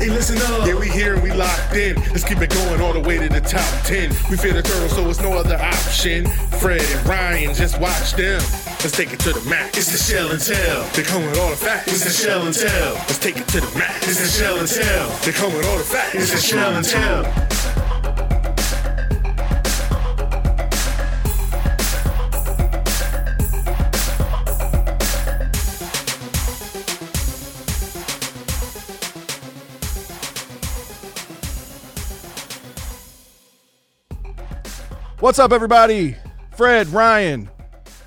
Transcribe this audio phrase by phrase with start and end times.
[0.00, 0.66] Hey, listen up.
[0.66, 1.94] Yeah, we here and we locked in.
[2.08, 4.08] Let's keep it going all the way to the top 10.
[4.30, 6.26] We feel the turtle, so it's no other option.
[6.58, 8.40] Fred and Ryan, just watch them.
[8.80, 9.76] Let's take it to the max.
[9.76, 10.84] It's the shell and tell.
[10.94, 11.92] They come with all the facts.
[11.92, 12.94] It's the shell and tell.
[12.94, 14.08] Let's take it to the max.
[14.08, 15.10] It's the shell and tell.
[15.20, 16.14] They come with all the facts.
[16.14, 17.39] It's the shell and tell.
[35.20, 36.16] What's up, everybody?
[36.56, 37.50] Fred, Ryan,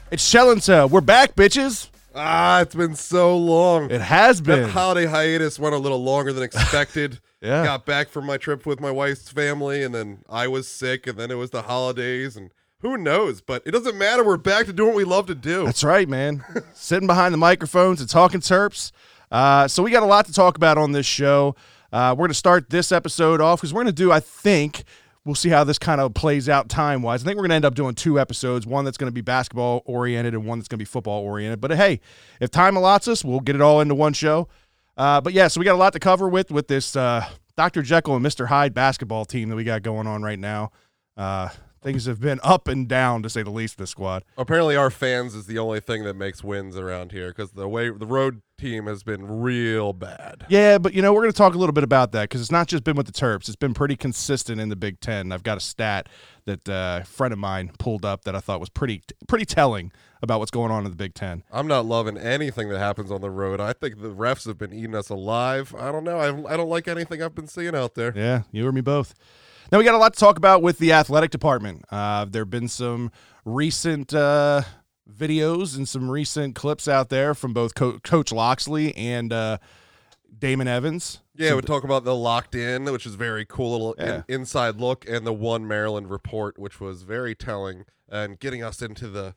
[0.09, 0.89] it's Shell and Tell.
[0.89, 1.89] We're back, bitches.
[2.15, 3.91] Ah, it's been so long.
[3.91, 4.63] It has been.
[4.63, 7.19] That holiday hiatus went a little longer than expected.
[7.43, 7.65] Yeah.
[7.65, 11.19] Got back from my trip with my wife's family, and then I was sick, and
[11.19, 13.41] then it was the holidays, and who knows?
[13.41, 14.23] But it doesn't matter.
[14.23, 15.65] We're back to doing what we love to do.
[15.65, 16.45] That's right, man.
[16.73, 18.93] Sitting behind the microphones and talking Terps.
[19.29, 21.57] Uh, so we got a lot to talk about on this show.
[21.91, 24.85] Uh, we're going to start this episode off because we're going to do, I think,
[25.25, 27.23] we'll see how this kind of plays out time wise.
[27.23, 29.21] I think we're going to end up doing two episodes one that's going to be
[29.21, 31.61] basketball oriented and one that's going to be football oriented.
[31.61, 32.01] But hey,
[32.39, 34.47] if time allots us, we'll get it all into one show.
[34.97, 37.81] Uh, but yeah, so we got a lot to cover with with this uh, Dr.
[37.81, 38.47] Jekyll and Mr.
[38.47, 40.71] Hyde basketball team that we got going on right now.
[41.17, 41.49] Uh,
[41.83, 43.77] things have been up and down to say the least.
[43.77, 44.23] This squad.
[44.37, 47.89] Apparently, our fans is the only thing that makes wins around here because the way
[47.89, 50.45] the road team has been real bad.
[50.49, 52.51] Yeah, but you know, we're going to talk a little bit about that because it's
[52.51, 53.47] not just been with the Terps.
[53.47, 55.31] It's been pretty consistent in the Big Ten.
[55.31, 56.07] I've got a stat
[56.45, 59.91] that uh, a friend of mine pulled up that I thought was pretty pretty telling
[60.21, 61.43] about what's going on in the Big Ten.
[61.51, 63.59] I'm not loving anything that happens on the road.
[63.59, 65.75] I think the refs have been eating us alive.
[65.77, 66.17] I don't know.
[66.17, 68.13] I, I don't like anything I've been seeing out there.
[68.15, 69.13] Yeah, you or me both.
[69.73, 71.83] Now we got a lot to talk about with the athletic department.
[71.89, 73.11] Uh, there have been some
[73.43, 74.61] recent uh,
[75.11, 79.57] videos and some recent clips out there from both Co- Coach Locksley and uh,
[80.37, 81.21] Damon Evans.
[81.35, 84.75] Yeah, Some- we talk about the locked in, which is very cool little in- inside
[84.75, 89.33] look, and the one Maryland report, which was very telling and getting us into the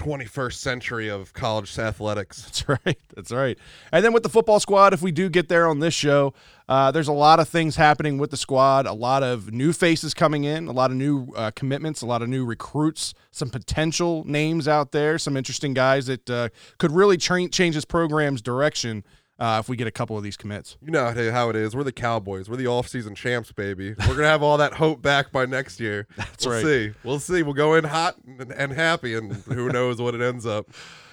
[0.00, 2.42] 21st century of college athletics.
[2.42, 2.98] That's right.
[3.14, 3.58] That's right.
[3.92, 6.32] And then with the football squad, if we do get there on this show,
[6.68, 8.86] uh, there's a lot of things happening with the squad.
[8.86, 12.22] A lot of new faces coming in, a lot of new uh, commitments, a lot
[12.22, 17.18] of new recruits, some potential names out there, some interesting guys that uh, could really
[17.18, 19.04] tra- change this program's direction
[19.40, 20.76] uh, if we get a couple of these commits.
[20.84, 21.74] You know how- it is.
[21.74, 22.48] We're the Cowboys.
[22.48, 23.94] We're the off-season champs, baby.
[24.06, 26.06] We're gonna have all that hope back by next year.
[26.16, 26.64] That's we'll right.
[26.64, 27.42] See, we'll see.
[27.42, 30.68] We'll go in hot and, and happy, and who knows what it ends up.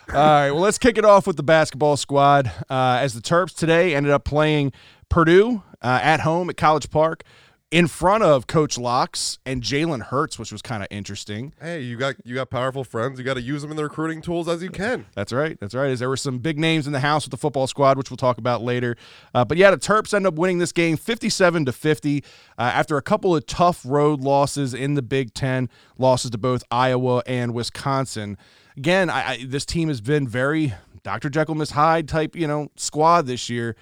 [0.09, 2.51] All right, well, let's kick it off with the basketball squad.
[2.69, 4.71] Uh, as the Terps today ended up playing
[5.09, 7.23] Purdue uh, at home at College Park
[7.69, 11.53] in front of Coach Locks and Jalen Hurts, which was kind of interesting.
[11.59, 13.19] Hey, you got you got powerful friends.
[13.19, 15.05] You got to use them in the recruiting tools as you can.
[15.15, 15.59] That's right.
[15.59, 15.89] That's right.
[15.89, 18.17] As there were some big names in the house with the football squad, which we'll
[18.17, 18.95] talk about later.
[19.33, 22.23] Uh, but yeah, the Terps end up winning this game 57 to 50
[22.57, 26.63] uh, after a couple of tough road losses in the Big Ten, losses to both
[26.71, 28.37] Iowa and Wisconsin.
[28.77, 30.73] Again, I, I, this team has been very
[31.03, 31.29] Dr.
[31.29, 33.75] Jekyll, Miss Hyde type, you know, squad this year.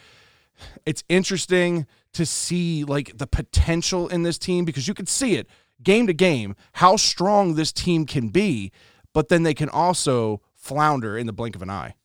[0.86, 5.48] It's interesting to see like the potential in this team because you can see it
[5.84, 8.72] game to game how strong this team can be,
[9.14, 11.96] but then they can also flounder in the blink of an eye.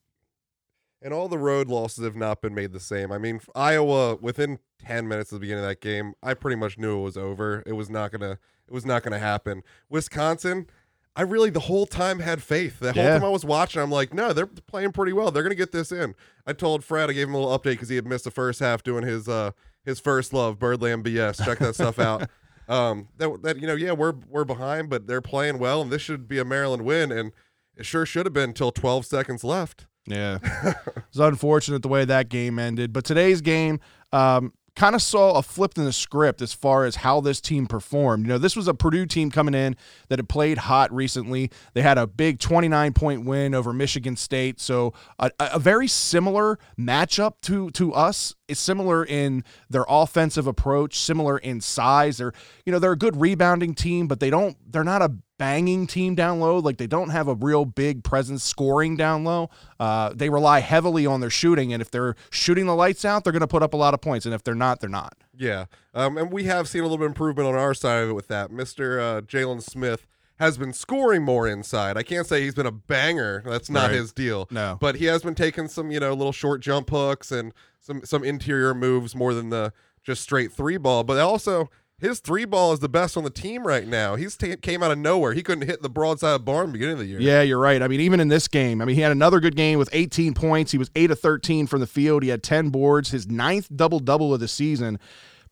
[1.02, 3.10] And all the road losses have not been made the same.
[3.10, 6.76] I mean, Iowa within 10 minutes of the beginning of that game, I pretty much
[6.78, 7.62] knew it was over.
[7.64, 8.32] It was not going to
[8.68, 9.62] it was not going to happen.
[9.88, 10.66] Wisconsin,
[11.16, 12.78] I really the whole time had faith.
[12.80, 13.14] The whole Yeah.
[13.14, 15.30] time I was watching, I'm like, "No, they're playing pretty well.
[15.32, 16.14] They're going to get this in."
[16.46, 18.60] I told Fred, I gave him a little update cuz he had missed the first
[18.60, 19.50] half doing his uh
[19.84, 21.44] his first love, Birdland BS.
[21.44, 22.28] Check that stuff out.
[22.68, 26.00] Um that that you know, yeah, we're we're behind, but they're playing well and this
[26.02, 27.32] should be a Maryland win and
[27.76, 29.88] it sure should have been until 12 seconds left.
[30.06, 30.38] Yeah.
[31.08, 32.92] it's unfortunate the way that game ended.
[32.92, 33.80] But today's game
[34.12, 37.66] um, kind of saw a flip in the script as far as how this team
[37.66, 38.24] performed.
[38.24, 39.76] You know, this was a Purdue team coming in
[40.08, 41.50] that had played hot recently.
[41.74, 44.60] They had a big 29 point win over Michigan State.
[44.60, 48.34] So a, a very similar matchup to to us.
[48.48, 52.18] It's similar in their offensive approach, similar in size.
[52.18, 52.32] They're,
[52.64, 56.14] you know, they're a good rebounding team, but they don't they're not a banging team
[56.14, 56.58] down low.
[56.58, 59.48] Like they don't have a real big presence scoring down low.
[59.80, 63.32] Uh, they rely heavily on their shooting, and if they're shooting the lights out, they're
[63.32, 64.26] going to put up a lot of points.
[64.26, 65.14] And if they're not, they're not.
[65.36, 65.64] Yeah,
[65.94, 68.12] um, and we have seen a little bit of improvement on our side of it
[68.12, 68.50] with that.
[68.50, 70.06] Mister uh, Jalen Smith
[70.38, 71.96] has been scoring more inside.
[71.96, 73.42] I can't say he's been a banger.
[73.46, 73.96] That's not Right.
[73.96, 74.46] his deal.
[74.50, 74.76] No.
[74.80, 78.22] but he has been taking some you know little short jump hooks and some some
[78.22, 79.72] interior moves more than the
[80.02, 81.04] just straight three ball.
[81.04, 81.70] But also
[82.00, 84.16] his three ball is the best on the team right now.
[84.16, 85.34] He's ta came out of nowhere.
[85.34, 87.20] He couldn't hit the broadside of barn beginning of the year.
[87.20, 87.82] Yeah, you're right.
[87.82, 90.34] I mean, even in this game, I mean, he had another good game with 18
[90.34, 90.72] points.
[90.72, 92.22] He was 8 of 13 from the field.
[92.22, 94.98] He had 10 boards, his ninth double double of the season.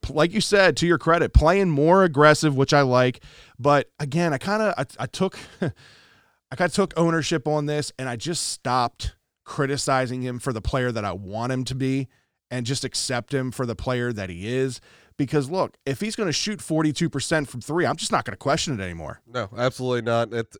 [0.09, 3.23] Like you said, to your credit, playing more aggressive, which I like.
[3.59, 7.93] But again, I kind of I, I took I kind of took ownership on this,
[7.99, 12.09] and I just stopped criticizing him for the player that I want him to be,
[12.50, 14.81] and just accept him for the player that he is.
[15.19, 18.38] Because look, if he's going to shoot 42% from three, I'm just not going to
[18.38, 19.20] question it anymore.
[19.26, 20.32] No, absolutely not.
[20.32, 20.56] It,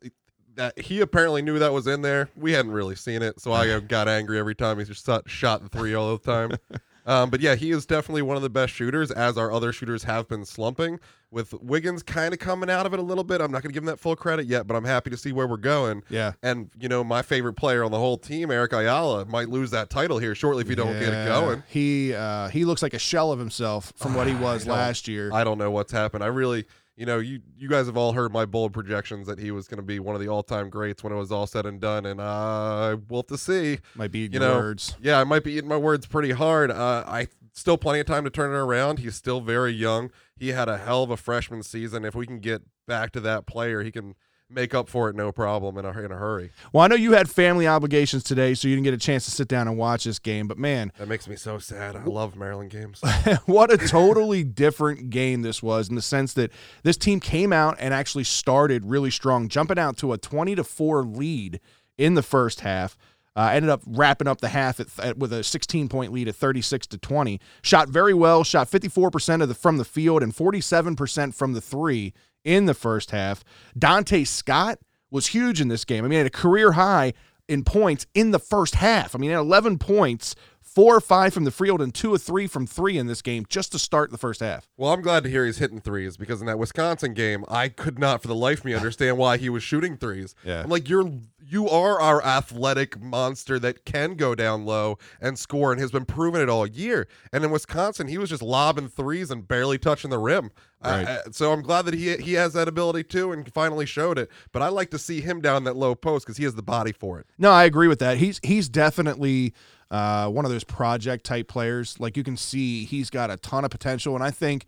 [0.55, 2.29] that he apparently knew that was in there.
[2.35, 5.63] We hadn't really seen it, so I got angry every time he just shot, shot
[5.63, 6.51] the three all the time.
[7.09, 10.03] Um, but yeah, he is definitely one of the best shooters, as our other shooters
[10.03, 10.99] have been slumping.
[11.31, 13.73] With Wiggins kind of coming out of it a little bit, I'm not going to
[13.73, 16.03] give him that full credit yet, but I'm happy to see where we're going.
[16.09, 16.33] Yeah.
[16.43, 19.89] And you know, my favorite player on the whole team, Eric Ayala, might lose that
[19.89, 21.63] title here shortly if you don't get it going.
[21.67, 25.31] He uh, he looks like a shell of himself from what he was last year.
[25.33, 26.23] I don't know what's happened.
[26.23, 26.65] I really,
[26.99, 29.77] you know, you you guys have all heard my bold projections that he was going
[29.77, 32.05] to be one of the all time greats when it was all said and done,
[32.05, 33.79] and uh, we'll have to see.
[33.95, 34.97] Might be You your know, words.
[35.01, 36.71] Yeah, I might be eating my words pretty hard.
[36.71, 38.99] Uh, I still plenty of time to turn it around.
[38.99, 40.11] He's still very young.
[40.35, 42.03] He had a hell of a freshman season.
[42.03, 44.15] If we can get back to that player, he can
[44.49, 46.51] make up for it no problem in a in a hurry.
[46.73, 49.31] Well, I know you had family obligations today, so you didn't get a chance to
[49.31, 50.47] sit down and watch this game.
[50.47, 51.95] But man, That makes me so sad.
[51.95, 53.01] I love Maryland games.
[53.45, 56.51] what a totally different game this was in the sense that
[56.83, 60.63] this team came out and actually started really strong, jumping out to a 20 to
[60.63, 61.59] 4 lead
[61.97, 62.97] in the first half.
[63.35, 66.35] Uh, ended up wrapping up the half at, at, with a 16 point lead at
[66.35, 67.39] 36 to 20.
[67.61, 72.13] Shot very well, shot 54% of the from the field and 47% from the three
[72.43, 73.43] in the first half.
[73.77, 74.79] Donta Scott
[75.11, 76.03] was huge in this game.
[76.03, 77.13] I mean, he had a career high
[77.47, 79.15] in points in the first half.
[79.15, 82.17] I mean, he had 11 points, four or five from the field, and two or
[82.19, 84.67] three from three in this game just to start the first half.
[84.77, 87.97] Well, I'm glad to hear he's hitting threes because in that Wisconsin game, I could
[87.97, 90.35] not for the life of me understand why he was shooting threes.
[90.45, 90.61] Yeah.
[90.61, 91.11] I'm like, you're
[91.49, 96.05] you are our athletic monster that can go down low and score and has been
[96.05, 97.07] proving it all year.
[97.33, 100.51] And in Wisconsin, he was just lobbing threes and barely touching the rim.
[100.83, 101.07] Right.
[101.07, 104.29] Uh, so I'm glad that he he has that ability too and finally showed it.
[104.51, 106.91] But I like to see him down that low post because he has the body
[106.91, 107.25] for it.
[107.37, 108.17] No, I agree with that.
[108.17, 109.53] He's he's definitely
[109.91, 111.99] uh, one of those project type players.
[111.99, 114.65] Like you can see, he's got a ton of potential, and I think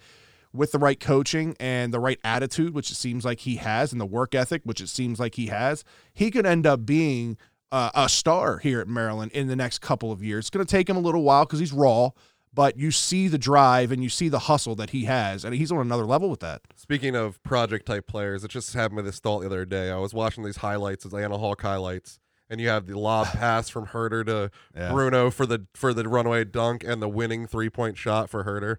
[0.53, 4.01] with the right coaching and the right attitude, which it seems like he has, and
[4.01, 5.83] the work ethic, which it seems like he has,
[6.13, 7.37] he could end up being
[7.71, 10.43] uh, a star here at Maryland in the next couple of years.
[10.43, 12.09] It's going to take him a little while because he's raw,
[12.53, 15.71] but you see the drive and you see the hustle that he has, and he's
[15.71, 16.61] on another level with that.
[16.75, 19.89] Speaking of project type players, it just happened with this thought the other day.
[19.89, 22.19] I was watching these highlights, these Atlanta Hawk highlights,
[22.49, 24.91] and you have the lob pass from Huerter to Yeah.
[24.91, 28.75] Bruno for the for the runaway dunk and the winning three point shot for Huerter.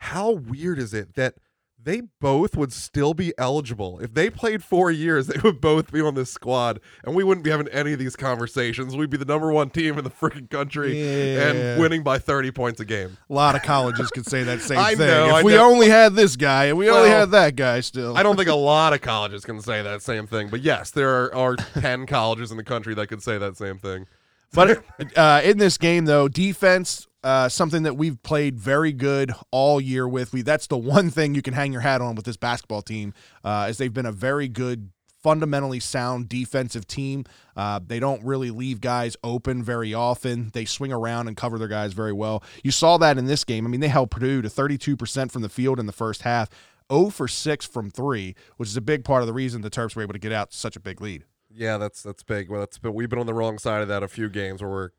[0.00, 1.34] How weird is it that
[1.82, 5.26] they both would still be eligible if they played four years?
[5.30, 8.16] They would both be on this squad, and we wouldn't be having any of these
[8.16, 8.96] conversations.
[8.96, 11.48] We'd be the number one team in the freaking country Yeah.
[11.48, 13.16] and winning by thirty points a game.
[13.30, 15.06] A lot of colleges could say that same I thing.
[15.06, 15.70] know, if I we know.
[15.70, 18.16] only had this guy and we only had that guy still.
[18.16, 21.08] I don't think a lot of colleges can say that same thing, but yes, there
[21.10, 24.06] are, are 10 colleges in the country that could say that same thing.
[24.52, 24.82] But
[25.16, 30.08] uh, in this game, though, defense, uh, something that we've played very good all year
[30.08, 30.32] with.
[30.32, 33.14] We that's the one thing you can hang your hat on with this basketball team,
[33.44, 34.90] uh, is they've been a very good,
[35.22, 37.24] fundamentally sound defensive team.
[37.56, 40.50] Uh, they don't really leave guys open very often.
[40.54, 42.42] They swing around and cover their guys very well.
[42.64, 43.66] You saw that in this game.
[43.66, 46.48] I mean, they held Purdue to 32% from the field in the first half.
[46.90, 49.94] 0 for 6 from 3, which is a big part of the reason the Terps
[49.94, 51.24] were able to get out such a big lead.
[51.52, 52.48] Yeah, that's that's big.
[52.48, 54.70] Well, that's but we've been on the wrong side of that a few games where
[54.70, 54.90] we're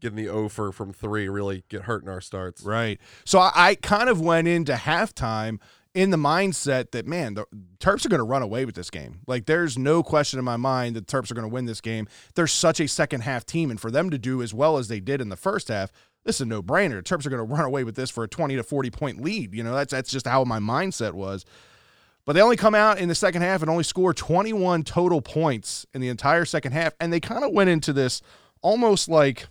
[0.00, 2.62] getting the offer from three really get hurting our starts.
[2.62, 3.00] Right.
[3.24, 5.60] So I, I kind of went into halftime
[5.94, 7.46] in the mindset that man, the
[7.78, 9.20] Terps are going to run away with this game.
[9.26, 12.06] Like there's no question in my mind that Terps are going to win this game.
[12.34, 15.00] They're such a second half team, and for them to do as well as they
[15.00, 15.90] did in the first half,
[16.24, 17.02] this is a no brainer.
[17.02, 19.54] Terps are going to run away with this for a 20 to 40 point lead.
[19.54, 21.46] You know, that's that's just how my mindset was.
[22.26, 25.86] But they only come out in the second half and only score 21 total points
[25.94, 26.92] in the entire second half.
[27.00, 28.20] And they kind of went into this
[28.62, 29.46] almost like,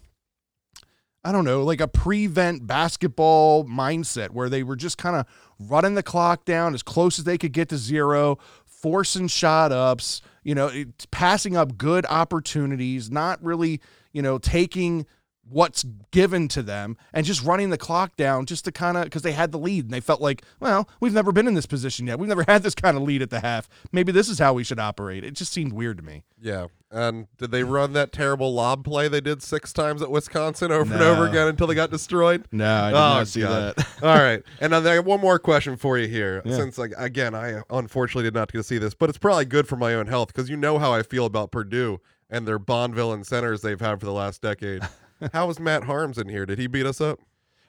[1.25, 5.25] I don't know, like a prevent basketball mindset where they were just kind of
[5.59, 10.21] running the clock down as close as they could get to zero, forcing shot ups,
[10.43, 10.71] you know,
[11.09, 13.81] passing up good opportunities, not really,
[14.13, 15.07] you know, taking
[15.49, 19.21] what's given to them and just running the clock down just to kind of because
[19.21, 22.07] they had the lead and they felt like, well, we've never been in this position
[22.07, 22.19] yet.
[22.19, 23.67] We've never had this kind of lead at the half.
[23.91, 25.23] Maybe this is how we should operate.
[25.23, 26.23] It just seemed weird to me.
[26.39, 26.67] Yeah.
[26.95, 30.93] And did they run that terrible lob play they did six times at Wisconsin over
[30.93, 32.45] and over again until they got destroyed?
[32.53, 33.75] No, I did Oh, not see God.
[33.75, 33.87] that.
[34.03, 34.41] All right.
[34.61, 36.41] And then I have one more question for you here.
[36.45, 36.55] Yeah.
[36.55, 39.67] Since, like, again, I unfortunately did not get to see this, but it's probably good
[39.67, 41.99] for my own health because you know how I feel about Purdue
[42.29, 44.81] and their Bonneville and centers they've had for the last decade.
[45.33, 46.45] how was Matt Haarms in here?
[46.45, 47.19] Did he beat us up?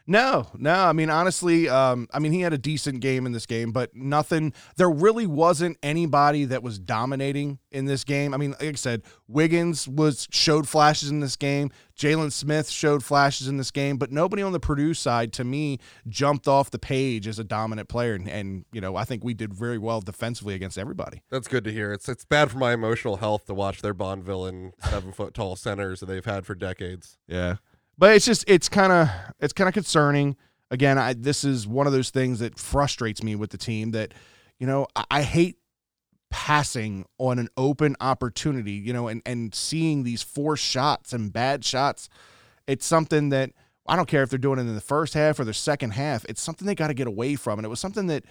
[0.07, 0.73] No, no.
[0.73, 3.95] I mean, honestly, um, I mean, he had a decent game in this game, but
[3.95, 4.53] nothing.
[4.77, 8.33] There really wasn't anybody that was dominating in this game.
[8.33, 11.71] I mean, like I said, Wiggins was showed flashes in this game.
[11.99, 15.79] Jalen Smith showed flashes in this game, but nobody on the Purdue side, to me,
[16.09, 18.15] jumped off the page as a dominant player.
[18.15, 21.23] And, and you know, I think we did very well defensively against everybody.
[21.31, 21.93] That's good to hear.
[21.93, 25.57] It's it's bad for my emotional health to watch their Bonneville and seven foot tall
[25.57, 27.19] centers that they've had for decades.
[27.27, 27.57] Yeah.
[27.99, 29.09] But it's just it's kind of
[29.41, 30.37] it's kind of concerning.
[30.71, 34.13] Again, I this is one of those things that frustrates me with the team that
[34.59, 35.57] you know, I, I hate
[36.31, 41.65] passing on an open opportunity, you know, and and seeing these forced shots and bad
[41.65, 42.09] shots.
[42.67, 43.53] It's something that
[43.89, 46.25] I don't care if they're doing it in the first half or the second half.
[46.29, 47.59] It's something they got to get away from.
[47.59, 48.25] And it was something that,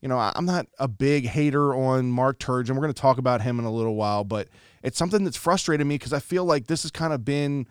[0.00, 2.70] you know, I'm not a big hater on Mark Turgeon.
[2.70, 4.48] We're going to talk about him in a little while, but
[4.82, 7.66] it's something that's frustrated me because I feel like this has kind of been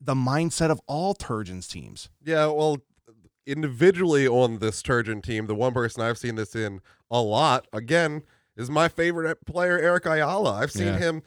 [0.00, 2.08] the mindset of all Turgeon's teams.
[2.24, 2.78] Yeah, well,
[3.46, 6.80] individually on this Turgeon team, the one person I've seen this in
[7.10, 8.22] a lot, again,
[8.56, 10.54] is my favorite player, Eric Ayala.
[10.54, 10.98] I've seen Yeah.
[10.98, 11.22] him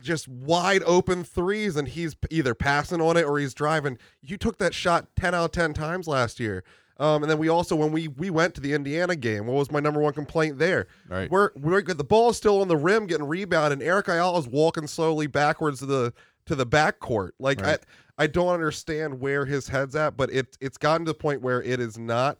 [0.00, 3.98] just wide open threes, and he's either passing on it or he's driving.
[4.22, 6.64] You took that shot 10 out of 10 times last year.
[7.00, 9.70] Um, and then we also, when we we went to the Indiana game, what was
[9.70, 10.88] my number one complaint there?
[11.08, 11.30] Right.
[11.30, 14.88] We're, we're the ball's still on the rim, getting rebounded, and Eric Ayala Ayala's walking
[14.88, 16.12] slowly backwards to the
[16.46, 17.30] to the backcourt.
[17.38, 17.78] Like Right.
[17.78, 17.84] I,
[18.18, 21.62] I don't understand where his head's at, but it it's gotten to the point where
[21.62, 22.38] it is not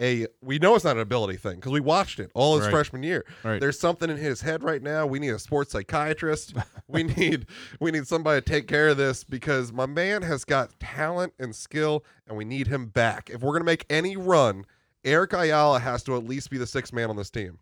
[0.00, 2.72] a we know it's not an ability thing because we watched it all his Right.
[2.72, 3.24] freshman year.
[3.44, 3.60] Right.
[3.60, 5.06] There's something in his head right now.
[5.06, 6.54] We need a sports psychiatrist.
[6.88, 7.46] we need
[7.78, 11.54] we need somebody to take care of this because my man has got talent and
[11.54, 13.30] skill, and we need him back.
[13.30, 14.64] If we're gonna make any run,
[15.04, 17.58] Eric Ayala has to at least be the sixth man on this team.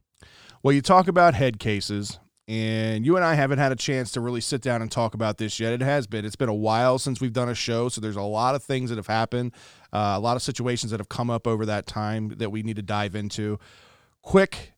[0.62, 2.18] Well, you talk about head cases,
[2.50, 5.38] and you and I haven't had a chance to really sit down and talk about
[5.38, 5.72] this yet.
[5.72, 6.24] It has been.
[6.24, 8.90] It's been a while since we've done a show, so there's a lot of things
[8.90, 9.52] that have happened,
[9.92, 12.74] uh, a lot of situations that have come up over that time that we need
[12.74, 13.60] to dive into.
[14.22, 14.72] Quick,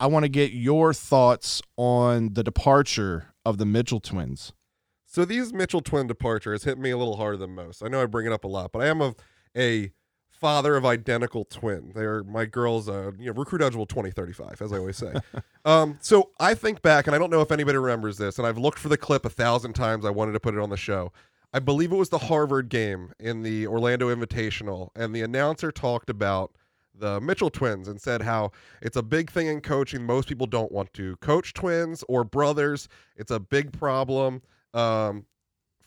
[0.00, 4.52] I want to get your thoughts on the departure of the Mitchell twins.
[5.06, 7.84] So these Mitchell twin departures hit me a little harder than most.
[7.84, 9.14] I know I bring it up a lot, but I am a
[9.56, 9.92] a
[10.42, 11.92] father of identical twin.
[11.94, 15.14] They're my girls, uh, you know, recruit eligible 2035, as I always say.
[15.64, 18.58] um, so I think back, and I don't know if anybody remembers this, and I've
[18.58, 20.04] looked for the clip a thousand times.
[20.04, 21.12] I wanted to put it on the show.
[21.54, 26.10] I believe it was the Harvard game in the Orlando Invitational, and the announcer talked
[26.10, 26.50] about
[26.92, 28.50] the Mitchell twins and said how
[28.82, 30.04] it's a big thing in coaching.
[30.04, 32.88] Most people don't want to coach twins or brothers.
[33.16, 34.42] It's a big problem
[34.74, 35.24] um,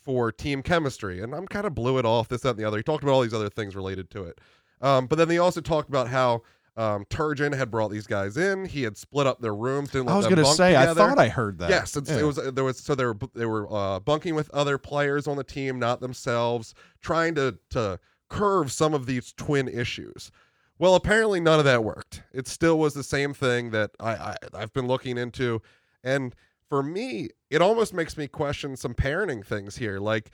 [0.06, 1.20] for team chemistry.
[1.20, 2.76] And I'm kind of blew it off, this, that, and the other.
[2.76, 4.40] He talked about all these other things related to it.
[4.80, 6.42] Um, but then they also talked about how
[6.76, 8.66] um, Turgeon had brought these guys in.
[8.66, 9.90] He had split up their rooms.
[9.90, 11.02] Didn't let I was going to say, together.
[11.02, 11.70] I thought I heard that.
[11.70, 12.20] Yes, it's, Yeah.
[12.20, 12.36] it was.
[12.36, 15.78] There was so they were they were uh, bunking with other players on the team,
[15.80, 17.98] not themselves, trying to to
[18.28, 20.30] curve some of these twin issues.
[20.78, 22.22] Well, apparently none of that worked.
[22.32, 25.62] It still was the same thing that I, I I've been looking into,
[26.04, 26.34] and
[26.68, 29.98] for me, it almost makes me question some parenting things here.
[29.98, 30.30] Like,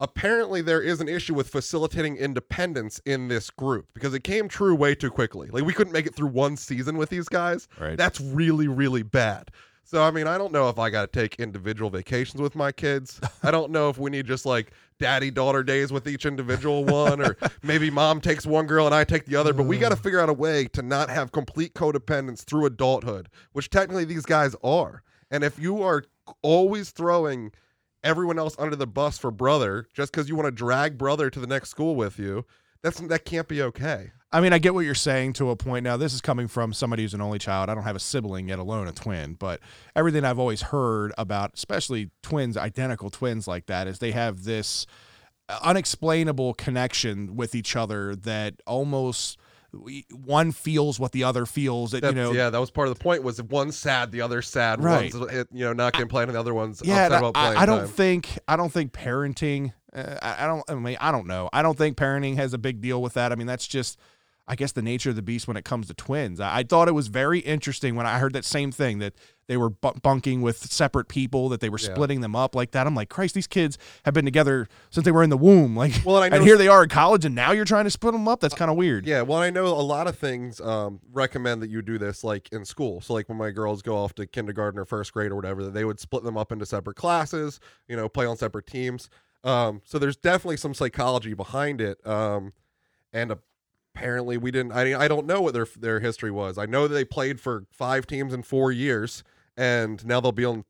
[0.00, 4.74] apparently there is an issue with facilitating independence in this group because it came true
[4.74, 5.48] way too quickly.
[5.50, 7.68] Like, we couldn't make it through one season with these guys.
[7.78, 7.96] Right.
[7.96, 9.50] That's really, really bad.
[9.84, 12.70] So, I mean, I don't know if I got to take individual vacations with my
[12.70, 13.20] kids.
[13.42, 17.20] I don't know if we need just like daddy daughter days with each individual one,
[17.20, 19.52] or maybe mom takes one girl and I take the other.
[19.52, 23.30] But we got to figure out a way to not have complete codependence through adulthood,
[23.52, 25.02] which technically these guys are.
[25.30, 26.04] And if you are
[26.42, 27.52] always throwing
[28.02, 31.40] everyone else under the bus for brother just because you want to drag brother to
[31.40, 32.44] the next school with you,
[32.82, 34.10] that's that can't be okay.
[34.32, 35.82] I mean, I get what you're saying to a point.
[35.82, 37.68] Now, this is coming from somebody who's an only child.
[37.68, 39.34] I don't have a sibling, yet alone a twin.
[39.34, 39.60] But
[39.96, 44.86] everything I've always heard about, especially twins, identical twins like that, is they have this
[45.48, 49.36] uh, unexplainable connection with each other that almost
[50.12, 51.92] one feels what the other feels.
[51.92, 53.22] That That's, you know, yeah, that was part of the point.
[53.22, 54.82] Was if one's sad, the other's sad.
[54.82, 55.14] Right.
[55.14, 57.06] One's you know not getting played, and the other one's yeah.
[57.06, 57.88] upset about playing I, I don't time.
[57.88, 59.72] think I don't think parenting.
[59.92, 60.64] Uh, I, I don't.
[60.68, 61.48] I mean, I don't know.
[61.52, 63.32] I don't think parenting has a big deal with that.
[63.32, 63.98] I mean, that's just.
[64.50, 66.40] I guess the nature of the beast when it comes to twins.
[66.40, 69.14] I, I thought it was very interesting when I heard that same thing that
[69.46, 71.94] they were bu- bunking with separate people, that they were Yeah.
[71.94, 72.86] splitting them up like that.
[72.86, 75.76] I'm like, Christ, these kids have been together since they were in the womb.
[75.76, 77.90] Like, Well, and I and here they are in college, and now you're trying to
[77.90, 78.40] split them up.
[78.40, 79.06] That's kind of weird.
[79.06, 82.48] Yeah, well, I know a lot of things um, recommend that you do this like
[82.52, 83.00] in school.
[83.00, 85.74] So, like when my girls go off to kindergarten or first grade or whatever, that
[85.74, 89.08] they would split them up into separate classes, you know, play on separate teams.
[89.44, 92.04] Um, so there's definitely some psychology behind it.
[92.06, 92.52] Um,
[93.12, 93.32] and
[93.94, 94.72] apparently, we didn't.
[94.72, 96.58] I I don't know what their their history was.
[96.58, 99.22] I know that they played for five teams in four years,
[99.56, 100.64] and now they'll be on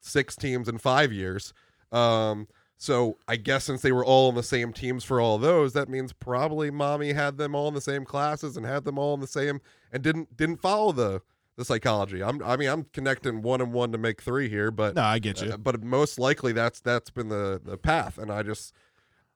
[0.00, 1.52] six teams in five years.
[1.92, 5.72] Um, so I guess since they were all on the same teams for all those,
[5.74, 9.14] that means probably mommy had them all in the same classes and had them all
[9.14, 9.60] in the same
[9.92, 11.22] and didn't didn't follow the
[11.56, 12.22] the psychology.
[12.22, 15.20] I'm I mean I'm connecting one and one to make three here, but No, I
[15.20, 15.52] get you.
[15.52, 18.74] uh, but most likely that's that's been the the path, and I just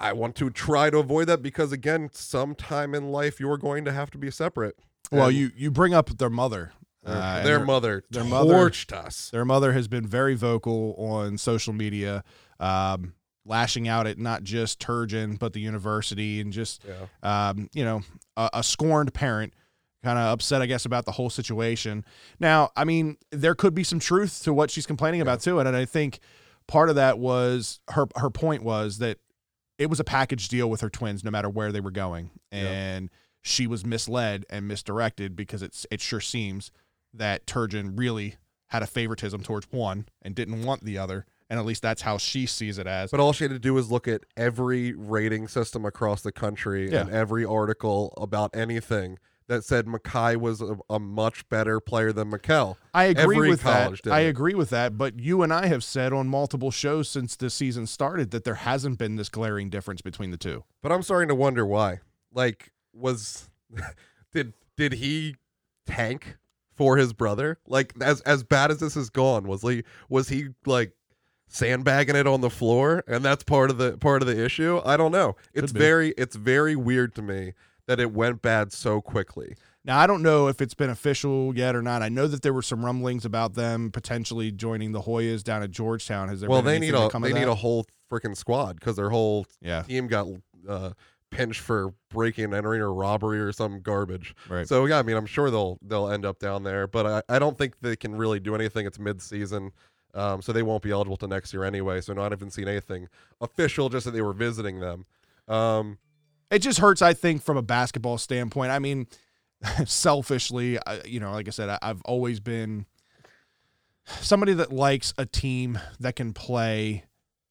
[0.01, 3.93] I want to try to avoid that because again, sometime in life you're going to
[3.93, 4.79] have to be separate.
[5.11, 6.73] well, And you you bring up their mother.
[7.05, 9.31] their, uh, their their- mother their mother- torched us.
[9.31, 12.23] Their mother has been very vocal on social media,
[12.61, 13.15] um,
[13.45, 17.49] lashing out at not just Turgeon but the university and just Yeah.
[17.49, 18.03] um, you know
[18.37, 19.53] a, a scorned parent,
[20.05, 22.05] kind of upset I guess about the whole situation.
[22.39, 25.67] Now, I mean, there could be some truth to what she's complaining about too, and,
[25.67, 26.21] and I think
[26.69, 29.19] part of that was her her point was that
[29.79, 33.11] it was a package deal with her twins, no matter where they were going, and
[33.43, 36.71] she was misled and misdirected because it's it sure seems
[37.15, 38.35] that Turgeon really
[38.67, 42.19] had a favoritism towards one and didn't want the other, and at least that's how
[42.19, 43.11] she sees it as.
[43.11, 46.91] But all she had to do was look at every rating system across the country
[46.91, 47.03] Yeah.
[47.03, 52.31] and every article about anything that said Makhi was a, a much better player than
[52.31, 52.77] Makhel.
[52.95, 54.07] I agree Every with that.
[54.07, 54.97] I agree with that.
[54.97, 58.57] But you and I have said on multiple shows since the season started that there
[58.57, 60.65] hasn't been this glaring difference between the two.
[60.83, 62.01] But I'm starting to wonder why.
[62.33, 63.49] Like, was
[64.33, 65.37] did did he
[65.87, 66.37] tank
[66.77, 67.59] for his brother?
[67.67, 70.93] Like, as as bad as this has gone, was he was he like
[71.49, 74.83] sandbagging it on the floor, and that's part of the part of the issue?
[74.85, 75.37] I don't know.
[75.55, 77.55] It's very it's very weird to me
[77.89, 79.57] that it went bad so quickly.
[79.85, 82.03] Now I don't know if it's been official yet or not.
[82.03, 85.71] I know that there were some rumblings about them potentially joining the Hoyas down at
[85.71, 86.29] Georgetown.
[86.29, 87.49] Has there well, they need a they need that?
[87.49, 90.27] a whole freaking squad because their whole yeah team got
[90.69, 90.91] uh,
[91.31, 94.35] pinched for breaking entering or robbery or some garbage.
[94.49, 94.69] right.
[94.69, 97.39] So yeah, I mean, I'm sure they'll they'll end up down there, but I, I
[97.39, 98.85] don't think they can really do anything.
[98.87, 99.73] It's mid season,
[100.13, 102.03] um, so they won't be eligible to next year anyway.
[102.03, 103.09] So not even seen anything
[103.41, 105.07] official, just that they were visiting them.
[105.49, 105.97] Um,
[106.51, 108.71] it just hurts i think from a basketball standpoint.
[108.71, 109.07] I mean
[109.87, 112.87] selfishly I, you know like i said I, i've always been
[114.21, 117.05] somebody that likes a team that can play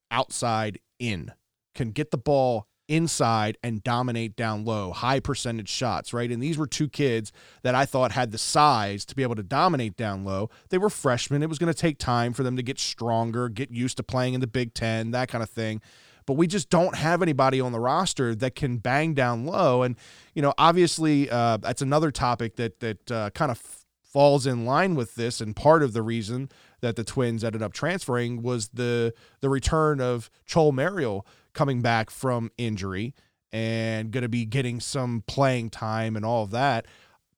[0.09, 1.31] outside in
[1.75, 6.31] can get the ball inside and dominate down low high percentage shots right?
[6.31, 7.31] And these were two kids
[7.63, 10.49] that i thought had the size to be able to dominate down low.
[10.69, 11.43] They were freshmen.
[11.43, 14.33] It was going to take time for them to get stronger get used to playing
[14.33, 15.81] in the big 10 that kind of thing
[16.27, 19.81] but we just don't have anybody on the roster that can bang down low.
[19.81, 19.95] And
[20.35, 24.65] you know, obviously, uh, that's another topic that that uh, kind of f- falls in
[24.65, 25.41] line with this.
[25.41, 26.49] And part of the reason
[26.81, 32.11] that the Twins ended up transferring was the the return of Chol Marial coming back
[32.11, 33.15] from injury
[33.53, 36.85] and going to be getting some playing time and all of that.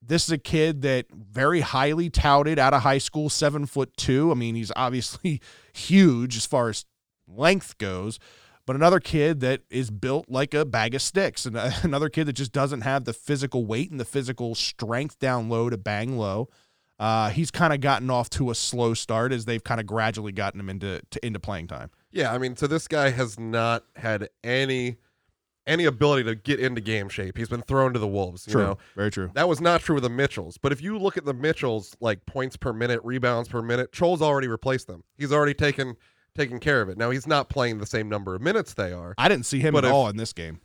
[0.01, 4.31] This is a kid that very highly touted out of high school, seven foot two.
[4.31, 5.41] I mean, he's obviously
[5.73, 6.85] huge as far as
[7.27, 8.17] length goes
[8.69, 12.25] but another kid that is built like a bag of sticks and uh, another kid
[12.25, 16.17] that just doesn't have the physical weight and the physical strength down low to bang
[16.17, 16.47] low
[16.99, 20.33] uh, he's kind of gotten off to a slow start as they've kind of gradually
[20.33, 23.83] gotten him into to, into playing time yeah, I mean, so this guy has not
[23.95, 24.97] had any
[25.67, 27.37] any ability to get into game shape.
[27.37, 28.47] He's been thrown to the wolves.
[28.47, 30.57] You know, very true That was not true with the Mitchells.
[30.57, 34.21] But if you look at the Mitchells, like points per minute, rebounds per minute, Chol's
[34.21, 35.03] already replaced them.
[35.17, 35.95] He's already taken
[36.39, 36.97] taken care of it.
[36.97, 39.13] Now he's not playing the same number of minutes they are.
[39.17, 40.59] i didn't see him at if- all in this game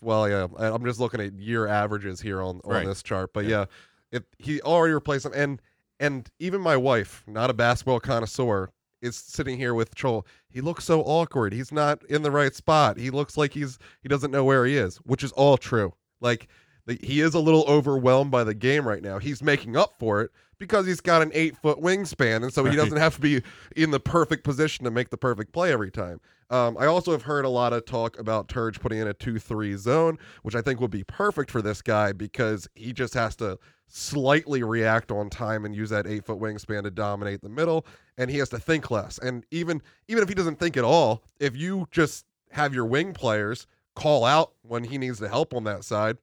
[0.00, 2.86] well, yeah, I'm just looking at year averages here on on Right.
[2.86, 3.32] this chart.
[3.32, 3.66] But Yeah.
[4.12, 5.62] yeah, it he already replaced him, and
[6.00, 8.70] and even my wife, not a basketball connoisseur,
[9.02, 10.26] is sitting here with Troll.
[10.48, 11.52] He looks so awkward.
[11.52, 12.96] He's not in the right spot.
[12.98, 15.92] He looks like he's he doesn't know where he is, which is all true.
[16.20, 16.48] Like
[16.90, 19.18] he is a little overwhelmed by the game right now.
[19.18, 22.76] He's making up for it because he's got an eight foot wingspan, and so he
[22.76, 23.42] doesn't have to be
[23.76, 26.20] in the perfect position to make the perfect play every time.
[26.50, 29.38] Um, I also have heard a lot of talk about Turge putting in a 2
[29.38, 33.36] 3 zone, which I think would be perfect for this guy because he just has
[33.36, 37.86] to slightly react on time and use that eight foot wingspan to dominate the middle,
[38.18, 39.18] and he has to think less.
[39.18, 43.12] And even even if he doesn't think at all, if you just have your wing
[43.12, 46.18] players call out when he needs the help on that side,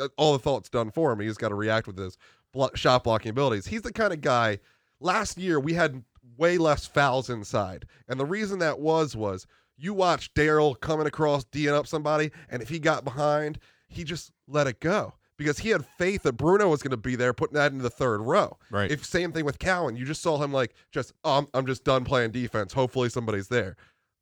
[0.00, 1.20] Uh, all the thoughts done for him.
[1.20, 2.16] He's got to react with his
[2.52, 3.66] blo- shot blocking abilities.
[3.66, 4.58] He's the kind of guy.
[5.00, 6.04] Last year we had
[6.36, 11.44] way less fouls inside, and the reason that was was you watch Darryl coming across,
[11.44, 15.70] D'ing up somebody, and if he got behind, he just let it go because he
[15.70, 18.56] had faith that Bruno was going to be there, putting that into the third row.
[18.70, 18.90] Right.
[18.90, 21.84] If same thing with Cowan, you just saw him like just oh, I'm, I'm just
[21.84, 22.72] done playing defense.
[22.72, 23.76] Hopefully somebody's there.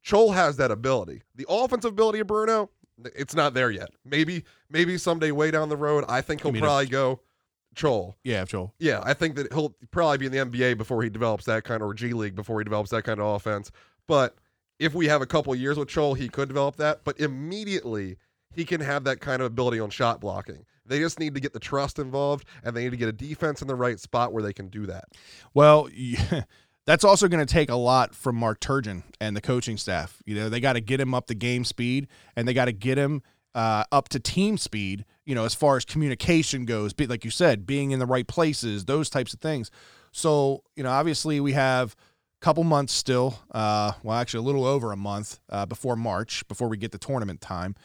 [0.04, 1.22] Chol has that ability.
[1.36, 2.70] The offensive ability of Bruno,
[3.14, 3.90] it's not there yet.
[4.04, 7.20] Maybe maybe someday way down the road, I think he'll mean if- probably go
[7.76, 8.14] Chol.
[8.24, 8.74] Yeah, Joel.
[8.78, 11.82] Yeah, I think that he'll probably be in the NBA before he develops that kind
[11.82, 13.70] of or G League before he develops that kind of offense.
[14.08, 14.36] But
[14.78, 17.04] if we have a couple years with Chol, he could develop that.
[17.04, 18.16] But immediately
[18.52, 20.64] he can have that kind of ability on shot blocking.
[20.84, 23.62] They just need to get the trust involved and they need to get a defense
[23.62, 25.04] in the right spot where they can do that.
[25.54, 26.42] Well, yeah,
[26.90, 30.20] that's also going to take a lot from Mark Turgeon and the coaching staff.
[30.26, 32.72] You know, they got to get him up to game speed, and they got to
[32.72, 33.22] get him
[33.54, 35.04] uh, up to team speed.
[35.24, 38.26] You know, as far as communication goes, be, like you said, being in the right
[38.26, 39.70] places, those types of things.
[40.10, 41.94] So, you know, obviously we have
[42.42, 43.38] a couple months still.
[43.52, 46.98] Uh, well, actually, a little over a month uh, before March, before we get the
[46.98, 47.76] tournament time.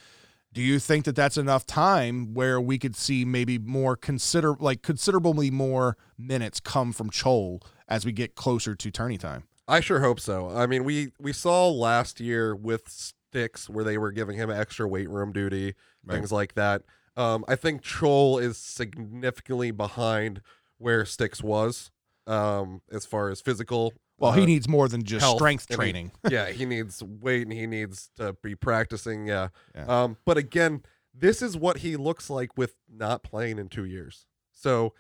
[0.52, 4.82] Do you think that that's enough time where we could see maybe more consider like
[4.82, 9.44] considerably more minutes come from Chol as we get closer to tourney time?
[9.68, 10.50] I sure hope so.
[10.50, 14.88] I mean, we we saw last year with Sticks where they were giving him extra
[14.88, 15.74] weight room duty,
[16.06, 16.16] Right.
[16.16, 16.84] things like that.
[17.18, 20.42] Um, I think Troll is significantly behind
[20.78, 21.92] where Sticks was
[22.28, 23.94] um, as far as physical.
[24.18, 26.12] Well, uh, he needs more than just health, strength and he- training.
[26.30, 29.28] yeah, he needs weight and he needs to be practicing.
[29.28, 29.50] Yeah.
[29.74, 29.86] Yeah.
[30.04, 34.26] Um, but again, this is what he looks like with not playing in two years.
[34.52, 34.94] So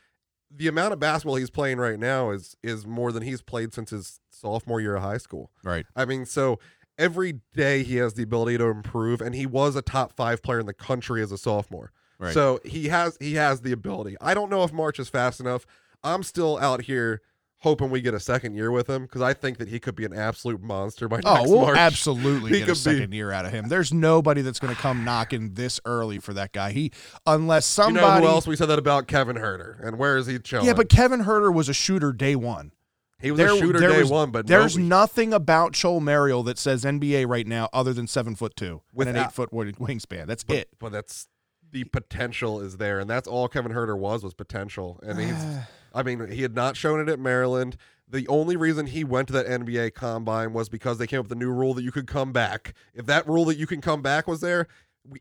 [0.51, 3.89] the amount of basketball he's playing right now is is more than he's played since
[3.89, 5.51] his sophomore year of high school.
[5.63, 5.85] right.
[5.95, 6.59] I mean, so
[6.97, 10.59] every day he has the ability to improve, and he was a top five player
[10.59, 11.91] in the country as a sophomore.
[12.19, 12.33] Right.
[12.33, 14.15] So he has he has the ability.
[14.21, 15.65] I don't know if March is fast enough.
[16.03, 17.21] I'm still out here
[17.65, 20.05] hoping we get a second year with him because I think that he could be
[20.05, 21.77] an absolute monster by Oh, next we'll March.
[21.77, 23.67] absolutely He get a could be- second year out of him.
[23.67, 26.71] There's nobody that's going to come knocking this early for that guy.
[26.71, 26.91] He,
[27.25, 28.21] unless You somebody.
[28.21, 29.07] know who else we said that about?
[29.07, 29.85] Kevin Huerter.
[29.85, 30.65] And where is he chilling?
[30.67, 32.71] yeah, but Kevin Huerter was a shooter day one.
[33.19, 34.31] he was There- a shooter day was- one.
[34.31, 38.35] But There's nobody- nothing about Chol Marial that says NBA right now other than seven
[38.35, 40.27] foot two with an eight foot wingspan.
[40.27, 40.69] That's but, it.
[40.79, 41.27] but that's
[41.71, 44.99] the potential is there, and that's all Kevin Huerter was was potential.
[45.03, 45.67] And he's, ah.
[45.95, 47.77] I mean, he had not shown it at Maryland.
[48.07, 51.31] The only reason he went to that NBA combine was because they came up with
[51.31, 52.75] a new rule that you could come back.
[52.93, 54.67] If that rule that you can come back was there,